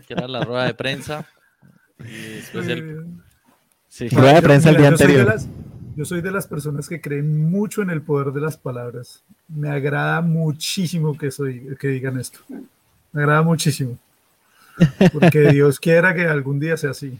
[0.07, 1.25] Que era la rueda de prensa.
[1.99, 3.05] Y después el.
[3.87, 4.09] Sí.
[4.09, 5.27] Rueda de Yo- prensa el mira, día yo soy anterior.
[5.33, 5.47] las-
[5.95, 9.23] yo soy de las personas que creen mucho en el poder de las palabras.
[9.47, 12.39] Me agrada muchísimo que, soy, que digan esto.
[13.13, 13.97] Me agrada muchísimo.
[15.13, 17.17] Porque Dios quiera que algún día sea así.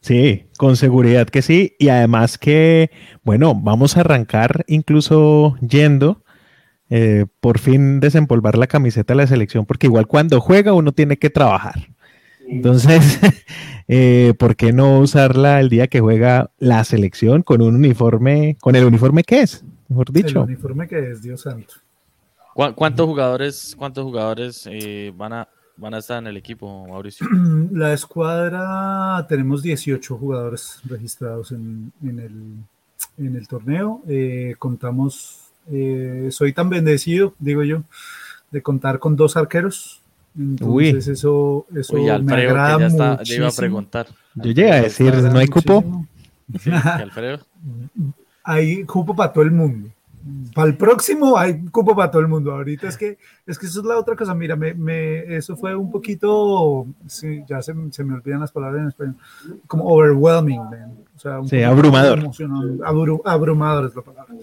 [0.00, 1.76] Sí, con seguridad que sí.
[1.78, 2.90] Y además que,
[3.22, 6.22] bueno, vamos a arrancar incluso yendo
[6.92, 11.18] eh, por fin desempolvar la camiseta de la selección, porque igual cuando juega uno tiene
[11.18, 11.88] que trabajar.
[12.48, 13.20] Entonces,
[13.88, 18.74] eh, ¿por qué no usarla el día que juega la selección con un uniforme, con
[18.74, 20.40] el uniforme que es, mejor dicho?
[20.40, 21.74] El uniforme que es, Dios santo.
[22.54, 25.48] ¿Cuántos jugadores, cuántos jugadores eh, van, a,
[25.80, 27.26] van a estar en el equipo, Mauricio?
[27.72, 32.54] La escuadra, tenemos 18 jugadores registrados en, el,
[33.18, 34.02] en el, torneo.
[34.06, 37.82] Eh, contamos, eh, soy tan bendecido, digo yo,
[38.50, 40.00] de contar con dos arqueros.
[40.38, 44.06] Entonces eso, eso me agrada que ya está, iba a preguntar.
[44.36, 46.06] Yo llegué a decir, ¿no hay cupo?
[46.60, 47.40] Sí, Alfredo.
[48.42, 49.90] Hay cupo para todo el mundo
[50.54, 52.52] para el próximo hay cupo para todo el mundo.
[52.52, 54.34] Ahorita es que, es que eso es la otra cosa.
[54.34, 58.82] Mira, me, me, eso fue un poquito, sí, ya se, se, me olvidan las palabras
[58.82, 59.16] en español,
[59.66, 62.30] como overwhelming, O sea, un sí, abrumador.
[63.24, 64.34] abrumador es la palabra.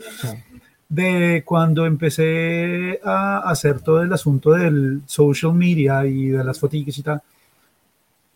[0.90, 6.98] De cuando empecé a hacer todo el asunto del social media y de las fotitos
[6.98, 7.22] y tal,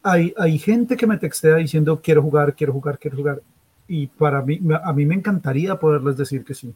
[0.03, 3.41] hay, hay gente que me textea diciendo quiero jugar, quiero jugar, quiero jugar.
[3.87, 6.73] Y para mí, a mí me encantaría poderles decir que sí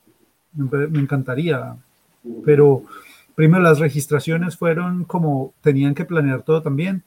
[0.55, 1.75] me encantaría,
[2.43, 2.83] pero
[3.35, 7.03] primero las registraciones fueron como tenían que planear todo también,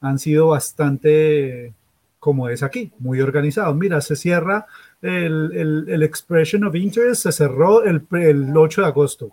[0.00, 1.72] han sido bastante
[2.18, 3.72] como es aquí, muy organizado.
[3.74, 4.66] Mira, se cierra
[5.00, 9.30] el, el, Expression of Interest, se cerró el, el 8 de agosto.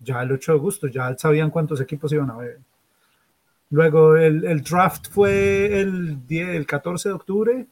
[0.00, 2.58] Ya el 8 de agosto, ya sabían cuántos equipos iban a ver.
[3.70, 7.66] Luego el, el draft fue el, el 14 de octubre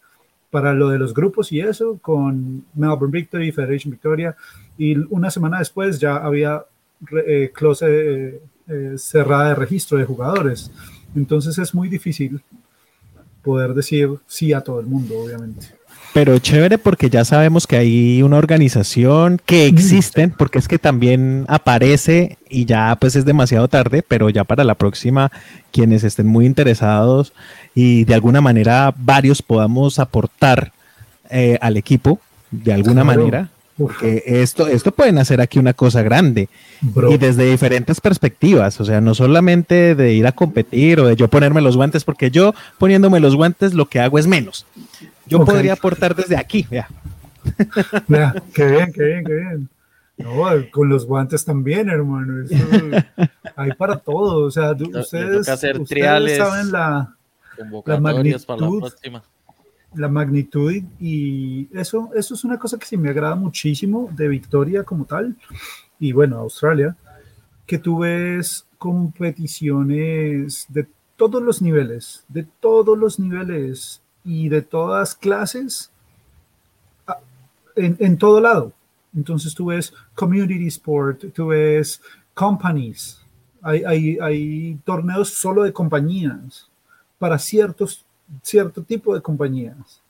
[0.51, 4.37] para lo de los grupos y eso, con Melbourne Victory, Federation Victoria,
[4.77, 6.65] y una semana después ya había
[7.27, 10.71] eh, close eh, eh, cerrada de registro de jugadores.
[11.15, 12.41] Entonces es muy difícil
[13.43, 15.78] poder decir sí a todo el mundo, obviamente.
[16.15, 21.45] Pero chévere porque ya sabemos que hay una organización que existen, porque es que también
[21.49, 25.31] aparece y ya pues es demasiado tarde, pero ya para la próxima,
[25.71, 27.33] quienes estén muy interesados
[27.75, 30.73] y de alguna manera varios podamos aportar
[31.31, 36.49] eh, al equipo, de alguna manera, porque esto, esto pueden hacer aquí una cosa grande
[37.11, 41.29] y desde diferentes perspectivas, o sea, no solamente de ir a competir o de yo
[41.29, 44.67] ponerme los guantes, porque yo poniéndome los guantes lo que hago es menos.
[45.29, 46.89] Yo podría aportar desde aquí, vea.
[48.09, 49.69] Vea, qué bien, qué bien, qué bien.
[50.19, 52.45] No, con los guantes también, hermano.
[53.57, 54.47] hay para todo.
[54.47, 57.15] O sea, ustedes, saben la,
[57.87, 58.83] la magnitud,
[59.95, 64.83] la, magnitud y eso, eso es una cosa que sí me agrada muchísimo de Victoria
[64.83, 65.37] como tal.
[66.01, 66.97] Y bueno, Australia,
[67.65, 75.15] que tú ves competiciones de todos los niveles, de todos los niveles y de todas
[75.15, 75.91] clases
[77.77, 78.73] en, en, todo lado.
[79.15, 82.01] Entonces tú ves community sport, tú ves
[82.35, 83.21] companies,
[83.63, 86.69] hay, hay, hay torneos solo de compañías
[87.19, 88.05] para ciertos,
[88.43, 90.01] cierto tipo de compañías.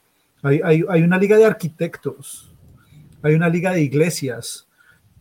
[0.43, 2.51] Hay, hay, hay una liga de arquitectos,
[3.23, 4.68] hay una liga de iglesias,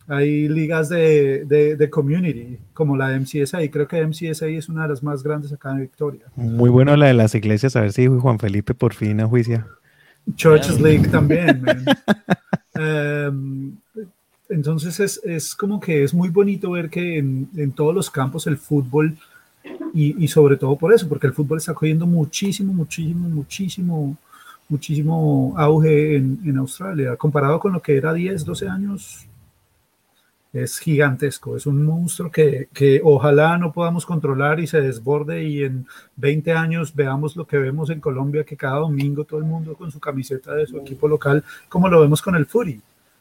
[0.08, 4.88] hay ligas de, de, community, como la MCSA, y creo que MCSA es una de
[4.88, 6.22] las más grandes acá en Victoria.
[6.34, 9.66] Muy bueno la de las iglesias, a ver si Juan Felipe por fin a juicio.
[10.34, 11.62] Churches League también.
[12.80, 13.72] Em,
[14.48, 18.46] entonces es, es, como que es muy bonito ver que en, en todos los campos
[18.46, 19.16] el fútbol,
[19.92, 24.16] y, y, sobre todo por eso, porque el fútbol está cogiendo muchísimo, muchísimo, muchísimo,
[24.68, 29.27] muchísimo auge en, en Australia, comparado con lo que era 10, 12 años
[30.52, 35.62] es gigantesco, es un monstruo que, que, ojalá no podamos controlar y se desborde y
[35.62, 35.86] en
[36.16, 39.90] 20 años veamos lo que vemos en Colombia, que cada domingo todo el mundo con
[39.90, 42.80] su camiseta de su equipo local, como lo vemos con el Fury.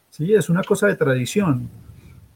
[0.09, 1.69] Sí, es una cosa de tradición,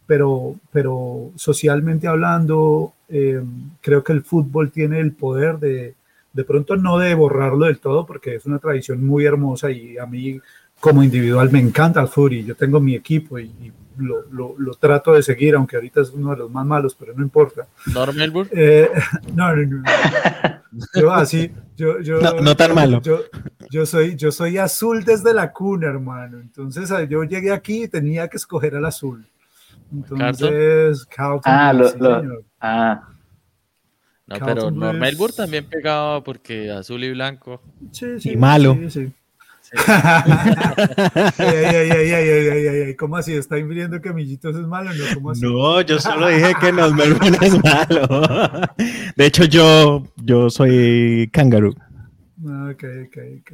[0.05, 3.41] pero, pero socialmente hablando, eh,
[3.79, 5.95] creo que el fútbol tiene el poder de,
[6.33, 10.05] de pronto no de borrarlo del todo, porque es una tradición muy hermosa y a
[10.05, 10.39] mí
[10.81, 13.71] como individual me encanta el Fury, yo tengo mi equipo y, y
[14.01, 17.13] lo, lo, lo, trato de seguir, aunque ahorita es uno de los más malos, pero
[17.15, 17.67] no importa.
[17.93, 18.49] ¿Nor Melbourne?
[18.53, 18.89] Eh,
[19.35, 19.83] no, no, no,
[20.93, 23.01] Yo así, yo, yo, no, no tan malo.
[23.01, 23.21] Yo,
[23.69, 26.39] yo, soy, yo soy azul desde la cuna, hermano.
[26.39, 29.25] Entonces yo llegué aquí y tenía que escoger el azul.
[29.91, 31.53] Entonces, Carlton.
[31.53, 33.07] Ah, lo, lo, ah.
[34.27, 37.61] No, pero Nor Melbourne también pegaba porque azul y blanco.
[37.91, 38.75] Sí, sí, y malo.
[38.75, 39.11] Sí, sí.
[39.73, 43.33] Ay, ay, ay, ay, ay, ¿Cómo así?
[43.33, 44.11] ¿Está infiriendo que
[44.59, 44.91] es malo?
[44.93, 45.41] No, ¿Cómo así?
[45.41, 48.07] no yo solo dije que nos Melbourne es malo.
[49.15, 51.73] De hecho, yo, yo soy kangaroo.
[52.43, 53.51] Ok, ok, ok.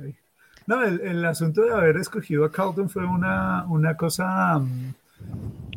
[0.65, 4.61] No, el, el, asunto de haber escogido a Carlton fue una, una cosa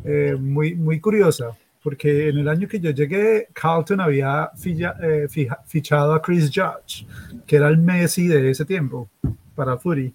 [0.03, 5.27] eh, muy, muy curiosa, porque en el año que yo llegué, Carlton había eh,
[5.65, 7.05] fichado a Chris Judge,
[7.45, 9.09] que era el Messi de ese tiempo
[9.55, 10.13] para Fury.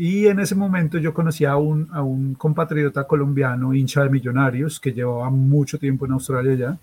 [0.00, 4.80] Y en ese momento yo conocí a un, a un compatriota colombiano, hincha de Millonarios,
[4.80, 6.78] que llevaba mucho tiempo en Australia ya,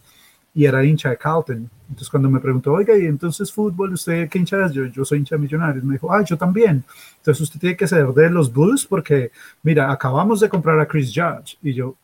[0.54, 1.68] y era hincha de Carlton.
[1.90, 4.72] Entonces cuando me preguntó, oiga, ¿y entonces fútbol usted qué hincha es?
[4.72, 5.84] Yo, yo soy hincha de Millonarios.
[5.84, 6.84] Me dijo, ah, yo también.
[7.18, 9.32] Entonces usted tiene que ser de los Bulls porque,
[9.64, 11.58] mira, acabamos de comprar a Chris Judge.
[11.64, 11.96] Y yo,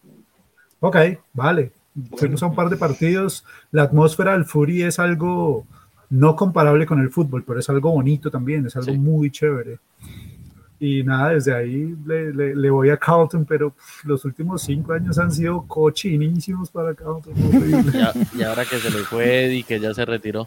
[0.86, 0.98] Ok,
[1.32, 1.72] vale.
[2.18, 3.46] Fuimos a un par de partidos.
[3.72, 5.66] La atmósfera del Fury es algo
[6.10, 9.80] no comparable con el fútbol, pero es algo bonito también, es algo muy chévere.
[10.86, 13.74] Y nada, desde ahí le, voy a Carlton, pero
[14.04, 17.34] los últimos cinco años han sido cochinísimos para Carlton.
[18.38, 20.46] y ahora que se le fue y que ya se retiró.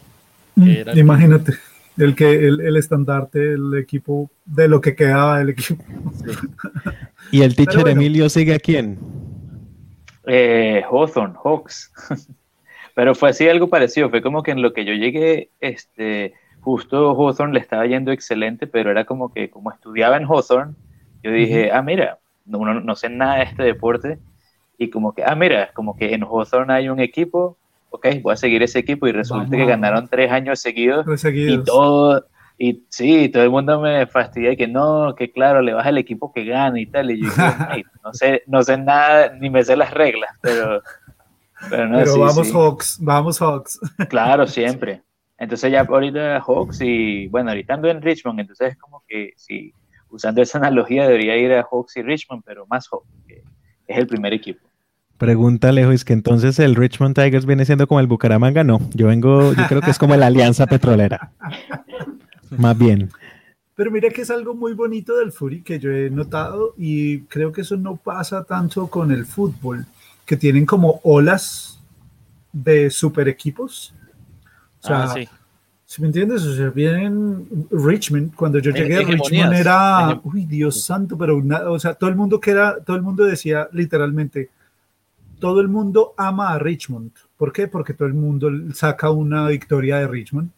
[0.54, 1.54] Mm, imagínate,
[1.96, 5.82] el, que, el, estandarte el equipo, de lo que quedaba del equipo.
[7.30, 8.98] ¿Y el teacher Emilio sigue a quién?
[10.26, 11.90] Eh, Hawthorne, Hawks.
[12.94, 16.34] Pero fue así algo parecido, fue como que en lo que yo llegué, este,
[16.66, 20.74] justo Hawthorne le estaba yendo excelente, pero era como que como estudiaba en Hawthorne,
[21.22, 24.18] yo dije, ah, mira, no, no, sé nada de este deporte,
[24.76, 27.56] y como que, ah, mira, como que en Hawthorne hay un equipo,
[27.90, 32.26] ok, voy a seguir ese equipo, y resulta que ganaron tres años seguidos, y todo,
[32.58, 36.32] y sí, todo el mundo me fastidia que no, que claro, le vas al equipo
[36.32, 37.12] que gana y tal.
[37.12, 37.28] Y yo
[38.02, 40.82] no sé, no sé nada, ni me sé las reglas, pero.
[41.70, 43.78] Pero, no, pero vamos Hawks, vamos Hawks.
[44.08, 45.02] Claro, siempre.
[45.38, 49.72] Entonces ya ahorita Hawks y bueno, ahorita ando en Richmond, entonces es como que sí,
[50.10, 53.42] usando esa analogía debería ir a Hawks y Richmond, pero más Hawks, que
[53.86, 54.66] es el primer equipo.
[55.18, 58.80] Pregunta lejos, es que entonces el Richmond Tigers viene siendo como el Bucaramanga, no.
[58.94, 61.32] Yo vengo, yo creo que es como la Alianza Petrolera.
[62.50, 63.10] Más bien.
[63.74, 67.52] Pero mira que es algo muy bonito del Fury que yo he notado y creo
[67.52, 69.86] que eso no pasa tanto con el fútbol,
[70.24, 71.78] que tienen como olas
[72.52, 73.94] de super equipos.
[74.86, 75.14] O sea, ah,
[75.84, 76.42] si me entiendes?
[76.42, 81.78] O sea, vienen Richmond, cuando yo llegué a Richmond era, uy, Dios santo, pero o
[81.78, 84.50] sea, todo el mundo que era, todo el mundo decía literalmente,
[85.38, 87.12] todo el mundo ama a Richmond.
[87.36, 87.68] ¿Por qué?
[87.68, 90.50] Porque todo el mundo saca una victoria de Richmond.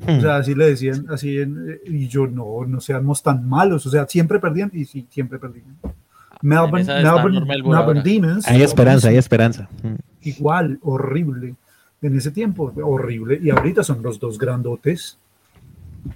[0.00, 3.90] O sea, así le decían, así, en, y yo no, no seamos tan malos, o
[3.90, 5.76] sea, siempre perdían y sí, siempre perdían.
[6.40, 6.84] Melbourne,
[7.44, 8.46] Melbourne, Demons.
[8.46, 9.68] Hay esperanza, hay esperanza.
[10.22, 11.56] Igual, horrible.
[12.00, 13.38] En ese tiempo, horrible.
[13.42, 15.18] Y ahorita son los dos grandotes.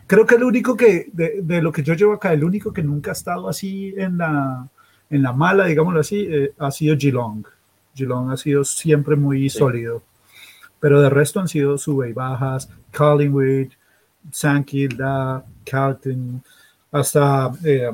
[0.07, 2.83] Creo que el único que, de, de lo que yo llevo acá, el único que
[2.83, 4.68] nunca ha estado así en la,
[5.11, 7.45] en la mala, digámoslo así, eh, ha sido Geelong.
[7.95, 10.03] Geelong ha sido siempre muy sólido
[10.83, 13.68] pero de resto han sido sube y bajas, Collingwood,
[14.33, 14.64] St.
[14.64, 16.43] Kilda, Carlton,
[16.91, 17.89] hasta eh,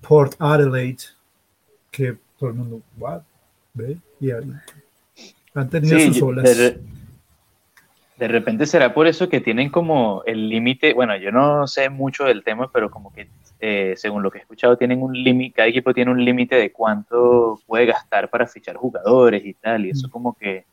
[0.00, 1.04] Port Adelaide,
[1.92, 3.22] que todo el mundo, what,
[3.72, 4.32] ve, y
[5.54, 6.44] han tenido sus olas.
[8.18, 12.24] De, repente será por eso que tienen como el límite, bueno, yo no sé mucho
[12.24, 13.28] del tema, pero como que
[13.58, 16.70] eh, según lo que he escuchado, tienen un límite, cada equipo tiene un límite de
[16.70, 20.10] cuánto puede gastar para fichar jugadores y tal, y eso mm.
[20.10, 20.66] como que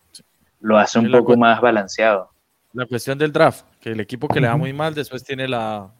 [0.61, 2.29] lo hace un poco más balanceado.
[2.73, 5.91] La cuestión del draft, que el equipo que le va muy mal después tiene la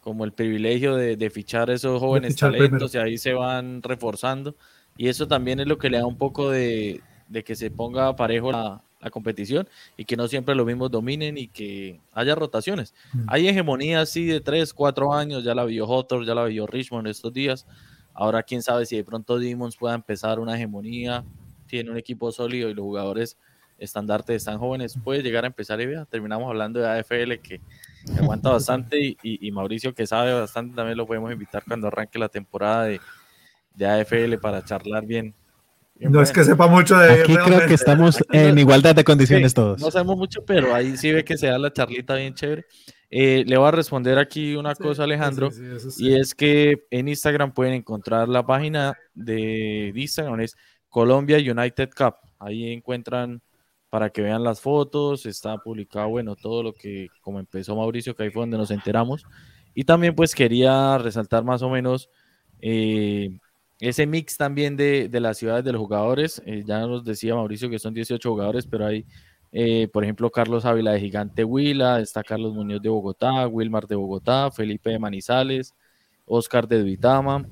[0.00, 4.56] como el privilegio de, fichar esos jóvenes talentos y ahí se van reforzando.
[4.96, 7.00] Y eso también es lo que le da un poco de,
[7.44, 9.66] que se ponga parejo la, competición
[9.96, 12.92] y que no siempre los mismos dominen y que haya rotaciones.
[13.28, 17.06] Hay hegemonía así de 3, 4 años, ya la vio Hotor, ya la vio Richmond
[17.06, 17.66] estos días.
[18.12, 21.24] Ahora quién sabe si de pronto Demons pueda empezar una hegemonía,
[21.66, 23.38] tiene un equipo sólido y los jugadores
[23.80, 27.60] estandarte están jóvenes, puede llegar a empezar y vea, terminamos hablando de AFL que,
[28.18, 32.84] aguanta bastante y, Mauricio que sabe bastante también lo podemos invitar cuando arranque la temporada
[32.84, 33.00] de,
[33.74, 35.34] de AFL para charlar bien.
[36.00, 39.80] No es que sepa mucho de Aquí creo que estamos en igualdad de condiciones todos.
[39.80, 42.64] No sabemos mucho, pero ahí sí ve que se da la charlita bien chévere.
[43.10, 45.50] Eh, le voy a responder aquí una cosa, Alejandro,
[45.98, 50.56] y es que en Instagram pueden encontrar la página de Instagram, es
[50.88, 52.14] Colombia United Cup.
[52.38, 53.42] Ahí encuentran
[53.90, 58.22] para que vean las fotos, está publicado, bueno, todo lo que, como empezó Mauricio, que
[58.22, 59.24] ahí fue donde nos enteramos.
[59.74, 62.08] Y también pues quería resaltar más o menos
[62.60, 63.30] eh,
[63.80, 66.42] ese mix también de, de, las ciudades de los jugadores.
[66.46, 69.06] Eh, ya nos decía Mauricio que son 18 jugadores, pero hay,
[69.52, 73.96] eh, por ejemplo, Carlos Ávila de Gigante Huila, está Carlos Muñoz de Bogotá, Wilmar de
[73.96, 75.74] Bogotá, Felipe de Manizales,
[76.26, 77.46] Oscar de Duitama,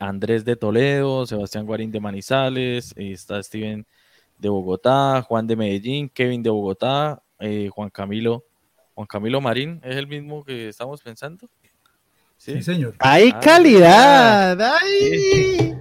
[0.00, 3.86] Andrés de Toledo, Sebastián Guarín de Manizales, está Steven
[4.38, 8.44] de Bogotá, Juan de Medellín, Kevin de Bogotá, eh, Juan Camilo,
[8.94, 11.48] Juan Camilo Marín, ¿es el mismo que estamos pensando?
[12.36, 12.94] Sí, señor.
[12.98, 14.60] ¡Hay ah, calidad!
[14.60, 15.74] ¡Ay!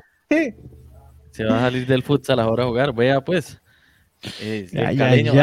[1.31, 2.93] Se va a salir del futsal ahora a jugar.
[2.93, 3.61] Vea pues.
[4.41, 5.33] Eh, Ay, caleño,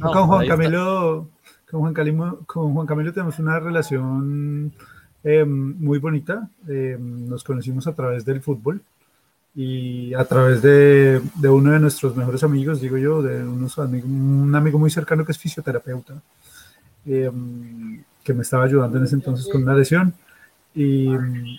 [0.00, 0.46] Con Juan.
[0.46, 1.28] Camilo,
[1.70, 4.72] con Juan Camilo, con Juan Camilo tenemos una relación
[5.24, 6.48] eh, muy bonita.
[6.68, 8.82] Eh, nos conocimos a través del fútbol
[9.54, 14.08] y a través de, de uno de nuestros mejores amigos, digo yo, de unos amigos,
[14.08, 16.22] un amigo muy cercano que es fisioterapeuta,
[17.06, 17.30] eh,
[18.24, 20.14] que me estaba ayudando en ese entonces con una lesión.
[20.74, 21.08] Y,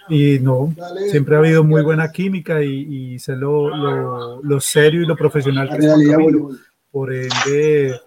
[0.08, 0.74] y no,
[1.10, 5.18] siempre ha habido muy buena química y, y sé lo, lo, lo serio y lo
[5.18, 6.52] profesional que es Camilo.
[6.92, 8.00] Por ende,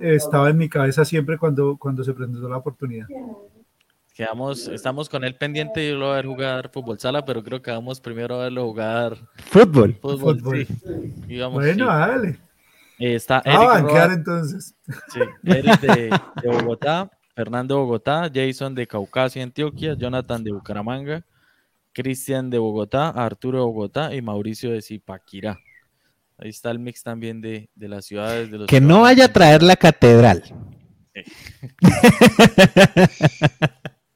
[0.00, 3.06] estaba en mi cabeza siempre cuando, cuando se presentó la oportunidad.
[4.14, 7.72] Quedamos, estamos con él pendiente de irlo a ver jugar fútbol sala, pero creo que
[7.72, 9.16] vamos primero a verlo jugar
[9.46, 9.94] Fútbol.
[10.00, 10.40] fútbol.
[10.40, 10.66] Fútbol.
[10.66, 10.74] sí.
[11.26, 11.90] Digamos, Bueno, sí.
[11.98, 12.28] dale.
[13.00, 14.74] Eh, está A Eric, banquear Roa- entonces.
[15.12, 16.10] sí, Eric de,
[16.42, 21.24] de Bogotá, Fernando de Bogotá, Jason de Caucasia, Antioquia, Jonathan de Bucaramanga,
[21.92, 25.58] Cristian de Bogotá, Arturo de Bogotá y Mauricio de Zipaquirá.
[26.38, 29.32] Ahí está el mix también de, de las ciudades de los Que no vaya a
[29.32, 30.42] traer la catedral.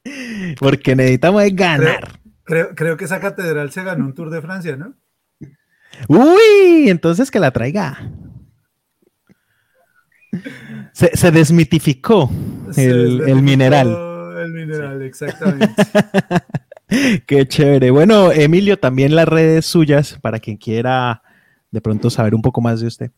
[0.59, 2.19] Porque necesitamos es ganar.
[2.43, 4.95] Creo, creo que esa catedral se ganó un Tour de Francia, ¿no?
[6.07, 8.11] Uy, entonces que la traiga.
[10.93, 12.29] Se, se desmitificó
[12.77, 13.87] El, mineral.
[14.37, 15.67] El mineral, exactamente.
[17.27, 17.91] Qué chévere.
[17.91, 21.21] Bueno, Emilio, también las redes suyas para quien quiera
[21.71, 23.11] de pronto saber un poco más de usted.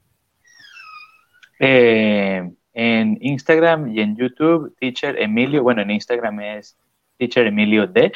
[1.59, 6.77] Eh, en Instagram y en YouTube, Teacher Emilio, bueno, en Instagram es
[7.17, 8.11] Teacher Emilio D.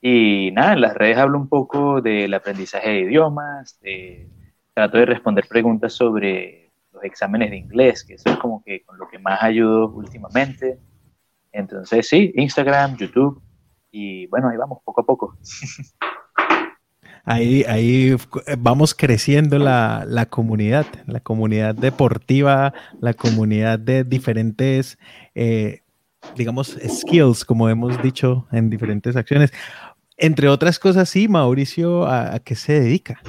[0.00, 4.28] Y nada, en las redes hablo un poco del aprendizaje de idiomas, de-
[4.74, 6.67] trato de responder preguntas sobre
[6.98, 10.78] los exámenes de inglés, que eso es como que con lo que más ayudo últimamente.
[11.52, 13.40] Entonces, sí, Instagram, YouTube,
[13.90, 15.36] y bueno, ahí vamos, poco a poco.
[17.24, 18.16] Ahí, ahí
[18.58, 24.98] vamos creciendo la, la comunidad, la comunidad deportiva, la comunidad de diferentes,
[25.34, 25.82] eh,
[26.36, 29.52] digamos, skills, como hemos dicho en diferentes acciones.
[30.16, 33.20] Entre otras cosas, sí, Mauricio, ¿a, a qué se dedica?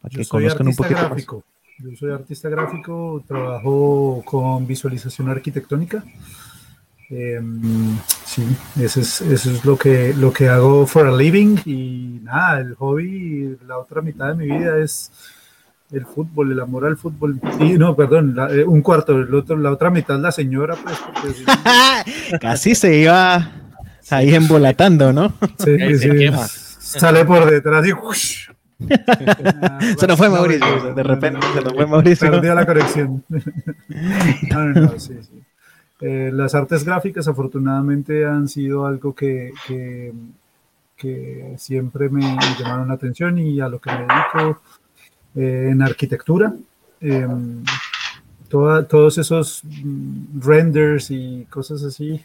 [0.00, 1.44] Para Yo que soy conozcan un artista poquito más.
[1.82, 6.04] Yo soy artista gráfico, trabajo con visualización arquitectónica.
[7.08, 8.44] Em, sí,
[8.80, 12.74] eso es, eso es lo, que, lo que hago for a living y nada, el
[12.74, 15.10] hobby, la otra mitad de mi vida es
[15.90, 17.40] el fútbol, el amor al fútbol.
[17.58, 20.96] Y no, perdón, la- eh, un cuarto, el otro, la otra mitad la señora, pues,
[20.98, 23.50] porque Casi se iba
[24.10, 25.32] ahí embolatando, ¿no?
[25.58, 26.46] sí, sí, quema.
[26.46, 28.49] sale por detrás y ¡ush!
[29.98, 32.30] Se nos fue Mauricio, de repente se nos no, fue Mauricio.
[32.30, 33.24] Perdió la conexión.
[34.50, 35.42] No, no, no, sí, sí.
[36.00, 40.12] Eh, las artes gráficas afortunadamente han sido algo que, que,
[40.96, 44.60] que siempre me, me llamaron la atención y a lo que me dedico
[45.36, 46.54] eh, en arquitectura.
[47.02, 47.26] eh,
[48.48, 52.20] toda- todos esos mm, renders y cosas así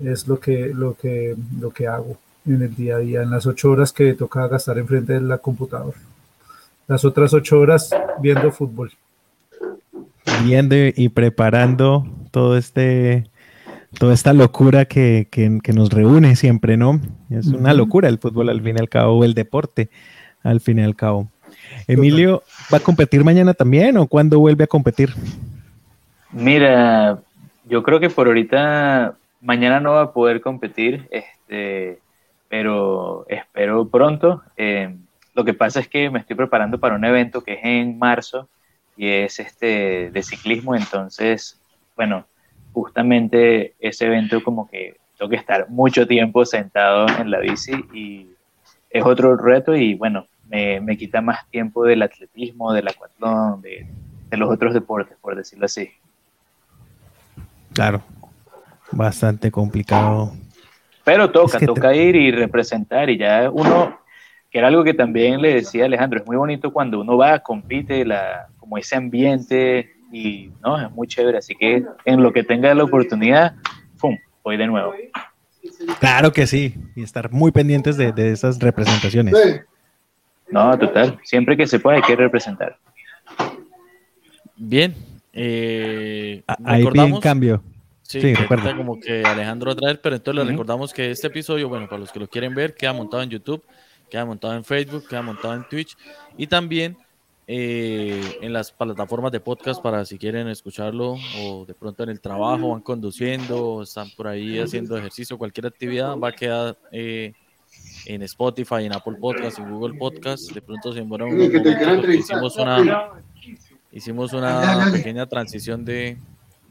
[0.00, 3.46] es lo que, lo que, lo que hago en el día a día, en las
[3.46, 5.96] ocho horas que toca gastar enfrente de la computadora.
[6.86, 7.90] Las otras ocho horas
[8.20, 8.92] viendo fútbol.
[10.44, 13.28] viendo y- preparando todo este
[13.98, 17.00] toda esta locura que, que- que nos reúne siempre, ¿no?
[17.30, 19.88] Es una locura el fútbol al fin y al cabo, o el deporte
[20.42, 21.28] al fin y al cabo.
[21.86, 22.42] Emilio,
[22.72, 25.14] ¿va a competir mañana también o cuándo vuelve a competir?
[26.32, 27.20] Mira,
[27.68, 31.98] yo creo que por ahorita mañana no va a poder competir, este,
[32.54, 34.40] pero espero pronto.
[34.56, 34.94] Eh,
[35.34, 38.48] lo que pasa es que me estoy preparando para un evento que es en marzo
[38.96, 41.60] y es este de ciclismo, entonces,
[41.96, 42.26] bueno,
[42.72, 48.28] justamente ese evento como que tengo que estar mucho tiempo sentado en la bici y
[48.88, 53.84] es otro reto y bueno, me, me quita más tiempo del atletismo, del acuatlón, de,
[54.30, 55.90] de los otros deportes, por decirlo así.
[57.72, 58.00] Claro,
[58.92, 60.34] bastante complicado.
[61.04, 63.98] Pero toca, Es que te- toca ir y representar y ya uno,
[64.50, 68.04] que era algo que también le decía Alejandro, es muy bonito cuando uno va, compite,
[68.04, 72.72] la, como ese ambiente y no, es muy chévere, así que en lo que tenga
[72.74, 73.54] la oportunidad,
[74.00, 74.16] ¡pum!
[74.42, 74.94] Voy de nuevo.
[75.98, 79.34] Claro que sí, y estar muy pendientes de, de esas representaciones.
[80.48, 82.76] No, total, siempre que se pueda hay que representar.
[84.56, 84.94] Bien.
[85.32, 87.62] Eh, Ahí piden cambio.
[88.06, 88.76] Sí, Sí, recuerda.
[88.76, 90.50] como que Alejandro va a traer, pero entonces les Ujú.
[90.52, 93.64] recordamos que este episodio, bueno, para los que lo quieren ver, queda montado en YouTube,
[94.10, 95.96] queda montado en Facebook, queda montado en Twitch
[96.36, 96.98] y también
[97.46, 102.20] eh, en las plataformas de podcast para si quieren escucharlo o de pronto en el
[102.20, 107.32] trabajo, van conduciendo, están por ahí haciendo ejercicio, cualquier actividad, va a quedar eh,
[108.06, 110.52] en Spotify, en Apple Podcast, en Google Podcast.
[110.52, 113.10] De pronto se demora un momento hicimos una,
[113.92, 116.18] hicimos una pequeña transición de,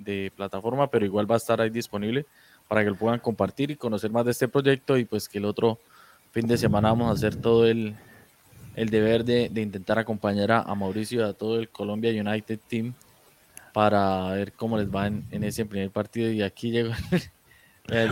[0.03, 2.25] de plataforma, pero igual va a estar ahí disponible
[2.67, 5.45] para que lo puedan compartir y conocer más de este proyecto y pues que el
[5.45, 5.79] otro
[6.31, 7.95] fin de semana vamos a hacer todo el,
[8.75, 12.59] el deber de, de, intentar acompañar a, a, Mauricio y a todo el Colombia United
[12.67, 12.93] Team
[13.73, 16.31] para ver cómo les va en, ese primer partido.
[16.31, 16.93] Y aquí llegó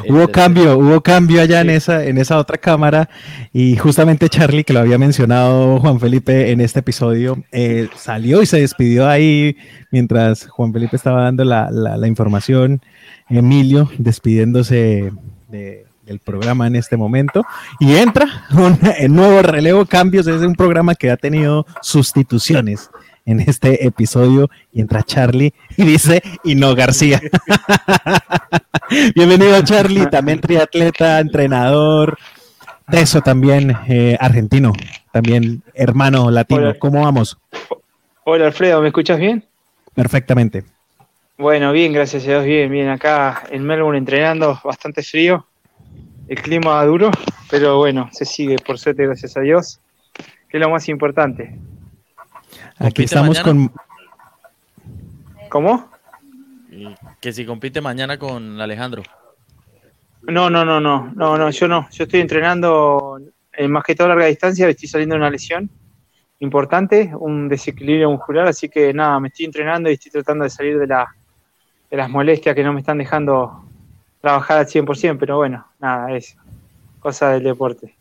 [0.09, 3.09] hubo cambio, hubo cambio allá en esa, en esa otra cámara
[3.53, 8.45] y justamente Charlie, que lo había mencionado Juan Felipe en este episodio, eh, salió y
[8.45, 9.55] se despidió ahí
[9.91, 12.81] mientras Juan Felipe estaba dando la, la, la información,
[13.29, 15.11] Emilio despidiéndose
[15.47, 17.45] de, del programa en este momento
[17.79, 18.77] y entra un
[19.15, 22.89] nuevo relevo, cambios, es un programa que ha tenido sustituciones
[23.25, 27.21] en este episodio y entra Charlie y dice y no García.
[29.15, 32.17] Bienvenido Charlie, también triatleta, entrenador,
[32.87, 34.73] de eso también eh, argentino,
[35.11, 36.61] también hermano latino.
[36.61, 36.79] Hola.
[36.79, 37.37] ¿Cómo vamos?
[38.23, 39.45] Hola Alfredo, ¿me escuchas bien?
[39.93, 40.63] Perfectamente.
[41.37, 42.89] Bueno, bien, gracias a Dios, bien, bien.
[42.89, 45.47] Acá en Melbourne entrenando, bastante frío,
[46.27, 47.09] el clima duro,
[47.49, 49.79] pero bueno, se sigue, por suerte, gracias a Dios,
[50.49, 51.57] que es lo más importante.
[52.77, 53.43] Aquí estamos mañana?
[53.43, 53.71] con
[55.49, 55.89] ¿Cómo?
[56.71, 56.87] Y
[57.19, 59.03] que si compite mañana con Alejandro.
[60.23, 61.89] No, no, no, no, no, no, yo no.
[61.91, 63.19] Yo estoy entrenando
[63.53, 65.69] en más que todo larga distancia, estoy saliendo de una lesión
[66.39, 70.79] importante, un desequilibrio muscular, así que nada, me estoy entrenando y estoy tratando de salir
[70.79, 71.07] de, la,
[71.89, 73.65] de las molestias que no me están dejando
[74.21, 76.37] trabajar al 100%, pero bueno, nada, es
[76.99, 77.95] cosa del deporte.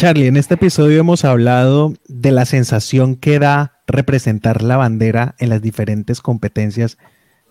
[0.00, 5.50] Charlie, en este episodio hemos hablado de la sensación que da representar la bandera en
[5.50, 6.96] las diferentes competencias.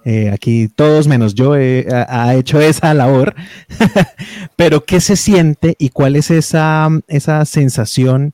[0.04, 3.36] Eh, aquí todos menos yo eh, ha, ha, hecho esa labor,
[4.56, 8.34] pero ¿qué se siente y cuál es esa, esa sensación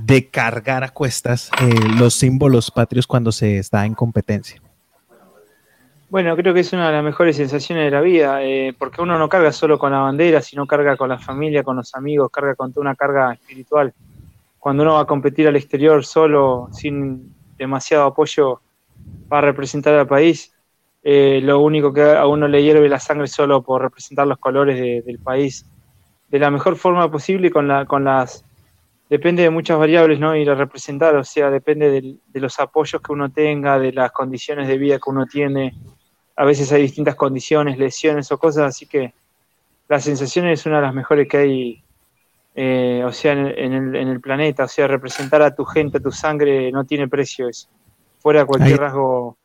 [0.00, 4.63] de cargar a cuestas eh, los símbolos patrios cuando se está en competencia?
[6.14, 9.18] Bueno, creo que es una de las mejores sensaciones de la vida, eh, porque uno
[9.18, 12.54] no carga solo con la bandera, sino carga con la familia, con los amigos, carga
[12.54, 13.92] con toda una carga espiritual.
[14.60, 18.60] Cuando uno va a competir al exterior solo, sin demasiado apoyo
[19.28, 20.54] para representar al país,
[21.02, 24.78] eh, lo único que a uno le hierve la sangre solo por representar los colores
[24.78, 25.68] de, del país
[26.28, 28.44] de la mejor forma posible con, la, con las...
[29.10, 30.36] Depende de muchas variables, ¿no?
[30.36, 34.12] Ir a representar, o sea, depende de, de los apoyos que uno tenga, de las
[34.12, 35.74] condiciones de vida que uno tiene,
[36.36, 39.12] a veces hay distintas condiciones, lesiones o cosas, así que
[39.88, 41.82] la sensación es una de las mejores que hay,
[42.54, 45.64] eh, o sea, en el, en, el, en el, planeta, o sea, representar a tu
[45.64, 47.68] gente, a tu sangre, no tiene precio eso,
[48.18, 48.78] fuera cualquier Ahí.
[48.78, 49.36] rasgo,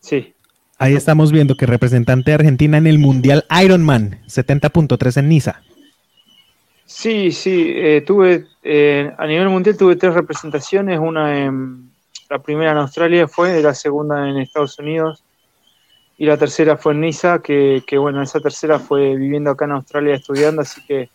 [0.00, 0.34] sí.
[0.78, 5.62] Ahí estamos viendo que representante de Argentina en el Mundial Ironman, 70.3 en Niza.
[6.84, 11.90] Sí, sí, eh, tuve, eh, a nivel mundial tuve tres representaciones, una en,
[12.28, 15.24] la primera en Australia fue, la segunda en Estados Unidos,
[16.16, 19.72] y la tercera fue en Niza, que, que, bueno, esa tercera fue viviendo acá en
[19.72, 21.10] Australia estudiando, así que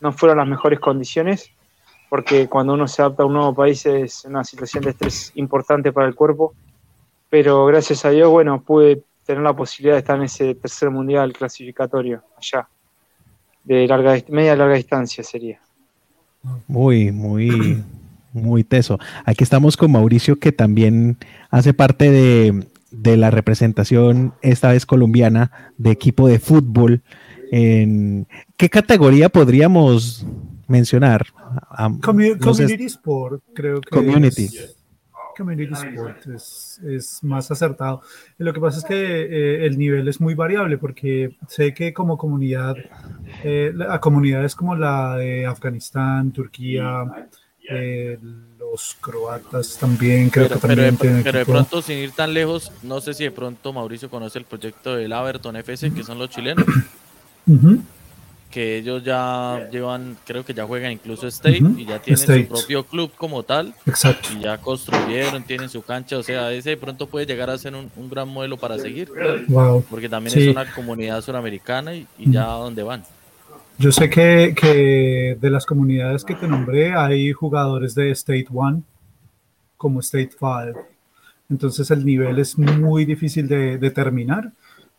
[0.00, 1.50] no fueron las mejores condiciones,
[2.08, 5.92] porque cuando uno se adapta a un nuevo país es una situación de estrés importante
[5.92, 6.54] para el cuerpo,
[7.30, 11.32] pero gracias a Dios, bueno, pude tener la posibilidad de estar en ese tercer mundial
[11.32, 12.68] clasificatorio allá,
[13.62, 15.60] de larga, media larga distancia sería.
[16.66, 17.82] Muy, muy,
[18.32, 18.98] muy teso.
[19.24, 21.16] Aquí estamos con Mauricio, que también
[21.50, 27.02] hace parte de, de la representación, esta vez colombiana, de equipo de fútbol.
[27.50, 30.26] En, ¿Qué categoría podríamos
[30.68, 31.26] mencionar?
[31.78, 33.90] Um, Commu no community sé, Sport, creo que.
[33.90, 34.44] Community.
[34.44, 34.76] Es,
[35.36, 38.02] community Sport es, es, más acertado.
[38.38, 42.16] Lo que pasa es que eh, el nivel es muy variable porque sé que como
[42.16, 42.76] comunidad,
[43.42, 47.04] eh, a comunidades como la de Afganistán, Turquía,
[47.68, 48.18] eh,
[48.72, 52.32] los croatas también, creo pero, que también pero, de, pero de pronto, sin ir tan
[52.32, 56.18] lejos, no sé si de pronto Mauricio conoce el proyecto del Aberton FC, que son
[56.18, 56.64] los chilenos.
[57.46, 57.80] Uh -huh.
[58.50, 61.80] Que ellos ya llevan, creo que ya juegan incluso State uh -huh.
[61.80, 62.42] y ya tienen State.
[62.44, 63.74] su propio club como tal.
[63.84, 64.28] Exacto.
[64.38, 66.16] Y ya construyeron, tienen su cancha.
[66.18, 69.10] O sea, ese de pronto puede llegar a ser un, un gran modelo para seguir.
[69.48, 69.84] Wow.
[69.90, 70.42] Porque también sí.
[70.44, 73.02] es una comunidad suramericana y, y ya a dónde van.
[73.82, 78.84] Yo sé que, de las comunidades que te nombré hay jugadores de State One
[79.76, 80.74] como State Five.
[81.50, 84.52] Entonces el nivel es muy difícil de determinar,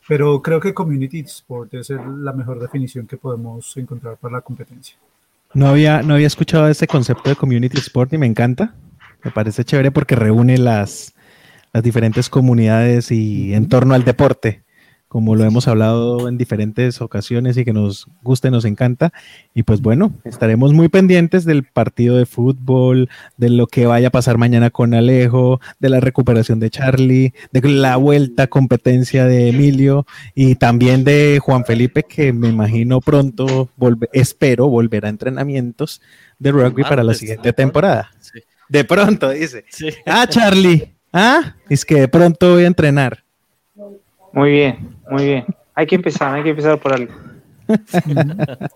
[0.06, 4.42] pero creo que Community Sport es el, la mejor definición que podemos encontrar para la
[4.42, 4.98] competencia.
[5.54, 8.76] No había, no había escuchado ese concepto de Community Sport y me encanta.
[9.24, 11.14] Me parece chévere porque reúne las,
[11.72, 14.63] las diferentes comunidades y en torno al deporte
[15.14, 19.14] como lo hemos hablado en diferentes ocasiones y que nos gusta y nos encanta.
[19.54, 24.12] Y pues bueno, estaremos muy pendientes del partido de fútbol, de lo que vaya a
[24.12, 30.08] pasar mañana con Alejo, de la recuperación de Charlie, de la vuelta competencia de Emilio
[30.34, 33.70] y también de Juan Felipe, que me imagino pronto,
[34.14, 36.02] espero, volver a entrenamientos
[36.40, 38.10] de rugby para la siguiente temporada.
[38.68, 39.64] De pronto, dice.
[40.08, 40.92] Ah, Charlie.
[41.14, 43.23] Ah, es que de pronto voy a entrenar.
[44.34, 45.46] Muy bien, muy bien.
[45.76, 47.14] Hay que empezar, hay que empezar por algo.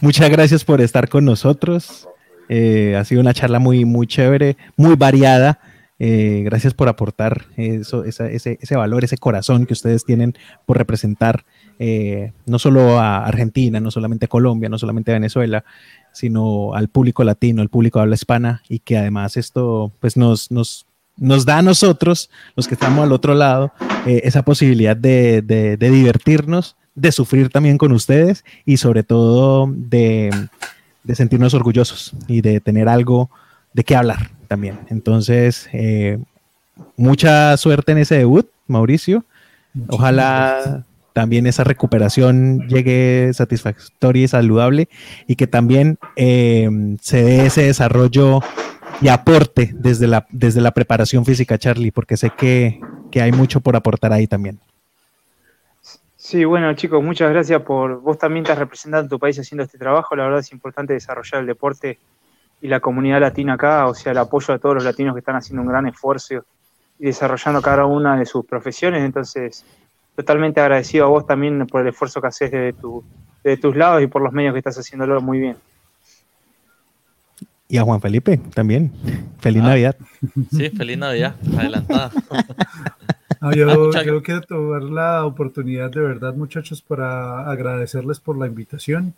[0.00, 2.08] Muchas gracias por estar con nosotros.
[2.48, 5.60] Eh, ha sido una charla muy, muy chévere, muy variada.
[6.00, 10.34] Eh, gracias por aportar eso, ese, ese, valor, ese corazón que ustedes tienen
[10.64, 11.44] por representar
[11.80, 15.64] eh, no solo a Argentina, no solamente a Colombia, no solamente a Venezuela,
[16.12, 20.86] sino al público latino, al público habla hispana y que además esto pues nos, nos,
[21.18, 23.72] nos da a nosotros, los que estamos al otro lado,
[24.06, 30.30] eh, esa posibilidad de, divertirnos, de sufrir también con ustedes y sobre todo de,
[31.14, 33.30] sentirnos orgullosos y de tener algo
[33.72, 34.80] de qué hablar también.
[34.90, 36.18] Entonces, eh,
[36.96, 39.24] mucha suerte en ese debut, Mauricio.
[39.88, 44.88] Ojalá también esa recuperación llegue satisfactoria y saludable
[45.26, 46.68] y que también eh,
[47.00, 48.40] se dé ese desarrollo
[49.00, 52.80] y aporte desde la, desde la preparación física, Charlie, porque sé que,
[53.14, 54.60] hay mucho por aportar ahí también.
[56.16, 60.14] Sí, bueno chicos, muchas gracias por, vos también estás representando tu país haciendo este trabajo,
[60.14, 61.98] la verdad es importante desarrollar el deporte
[62.60, 65.36] y la comunidad latina acá, o sea, el apoyo a todos los latinos que están
[65.36, 66.44] haciendo un gran esfuerzo
[66.98, 69.64] y desarrollando cada una de sus profesiones, entonces
[70.16, 73.04] totalmente agradecido a vos también por el esfuerzo que haces desde, tu,
[73.44, 75.56] desde tus lados y por los medios que estás haciéndolo muy bien.
[77.68, 78.90] Y a Juan Felipe también.
[79.40, 79.68] Feliz ah.
[79.68, 79.96] Navidad.
[80.50, 82.10] Sí, feliz Navidad, adelantada.
[83.54, 89.14] yo, yo, quiero tomar la oportunidad de verdad, muchachos, para agradecerles por la invitación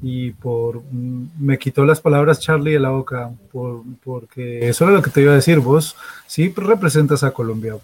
[0.00, 4.94] y por mm, me quitó las palabras Charlie de la boca por, porque eso es
[4.94, 5.96] lo que te iba a decir vos
[6.26, 7.74] sí representas a Colombia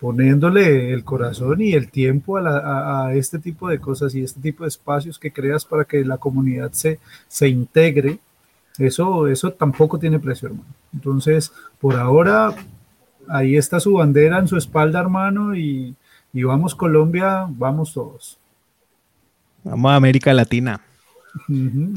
[0.00, 4.64] poniéndole el corazón y el tiempo a, a, este tipo de cosas y este tipo
[4.64, 6.98] de espacios que creas para que la comunidad se,
[7.28, 8.18] se integre
[8.86, 10.74] eso, eso tampoco tiene precio, hermano.
[10.92, 12.54] Entonces, por ahora,
[13.28, 15.94] ahí está su bandera en su espalda, hermano, y,
[16.32, 18.38] vamos Colombia, vamos todos.
[19.64, 20.80] Vamos a América Latina.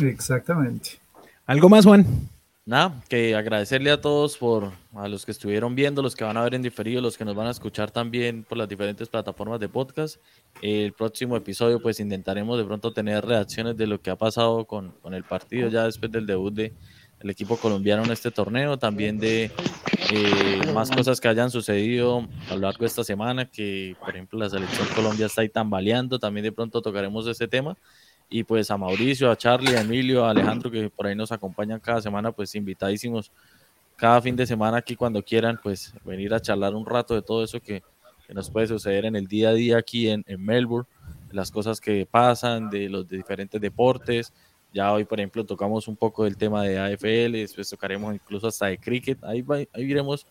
[0.01, 0.91] exactamente.
[1.45, 2.05] ¿Algo más, Juan?
[2.65, 6.43] Nada, que agradecerle a todos por a los que estuvieron viendo, los que van a
[6.43, 9.67] ver en diferido, los que nos van a escuchar también por las diferentes plataformas de
[9.67, 10.15] podcast.
[10.61, 14.93] El próximo episodio, pues intentaremos de pronto tener reacciones de lo que ha pasado con,
[15.11, 16.71] el partido ya después del debut de,
[17.19, 19.51] del equipo colombiano en este torneo, también de
[20.13, 24.39] eh, más cosas que hayan sucedido a lo largo de esta semana, que por ejemplo
[24.39, 27.75] la selección Colombia está ahí tambaleando, también de pronto tocaremos ese tema
[28.33, 31.79] y pues a Mauricio, a Charlie, a Emilio, a Alejandro que por ahí nos acompañan
[31.79, 33.31] cada semana, pues invitadísimos
[33.95, 37.43] cada fin de semana aquí cuando quieran, pues venir a charlar un rato de todo
[37.43, 37.83] eso que,
[38.29, 40.89] nos puede suceder en el día a día aquí en, Melbourne,
[41.29, 44.33] las cosas que pasan, de los diferentes deportes.
[44.73, 48.65] Ya hoy, por ejemplo, tocamos un poco del tema de AFL, después tocaremos incluso hasta
[48.65, 49.23] de cricket.
[49.23, 50.25] Ahí, ahí iremos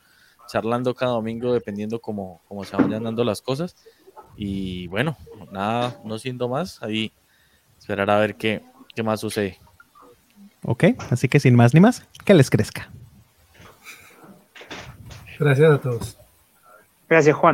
[0.49, 3.77] charlando cada domingo dependiendo cómo, cómo se vayan dando las cosas.
[4.37, 5.17] Y bueno,
[5.53, 7.13] nada, no siendo más, ahí
[7.83, 8.63] esperar a ver qué,
[8.95, 9.59] qué más sucede.
[10.65, 12.89] Ok, así que sin más ni más, que les crezca.
[15.39, 16.17] Gracias a todos.
[17.09, 17.51] Gracias, Juan.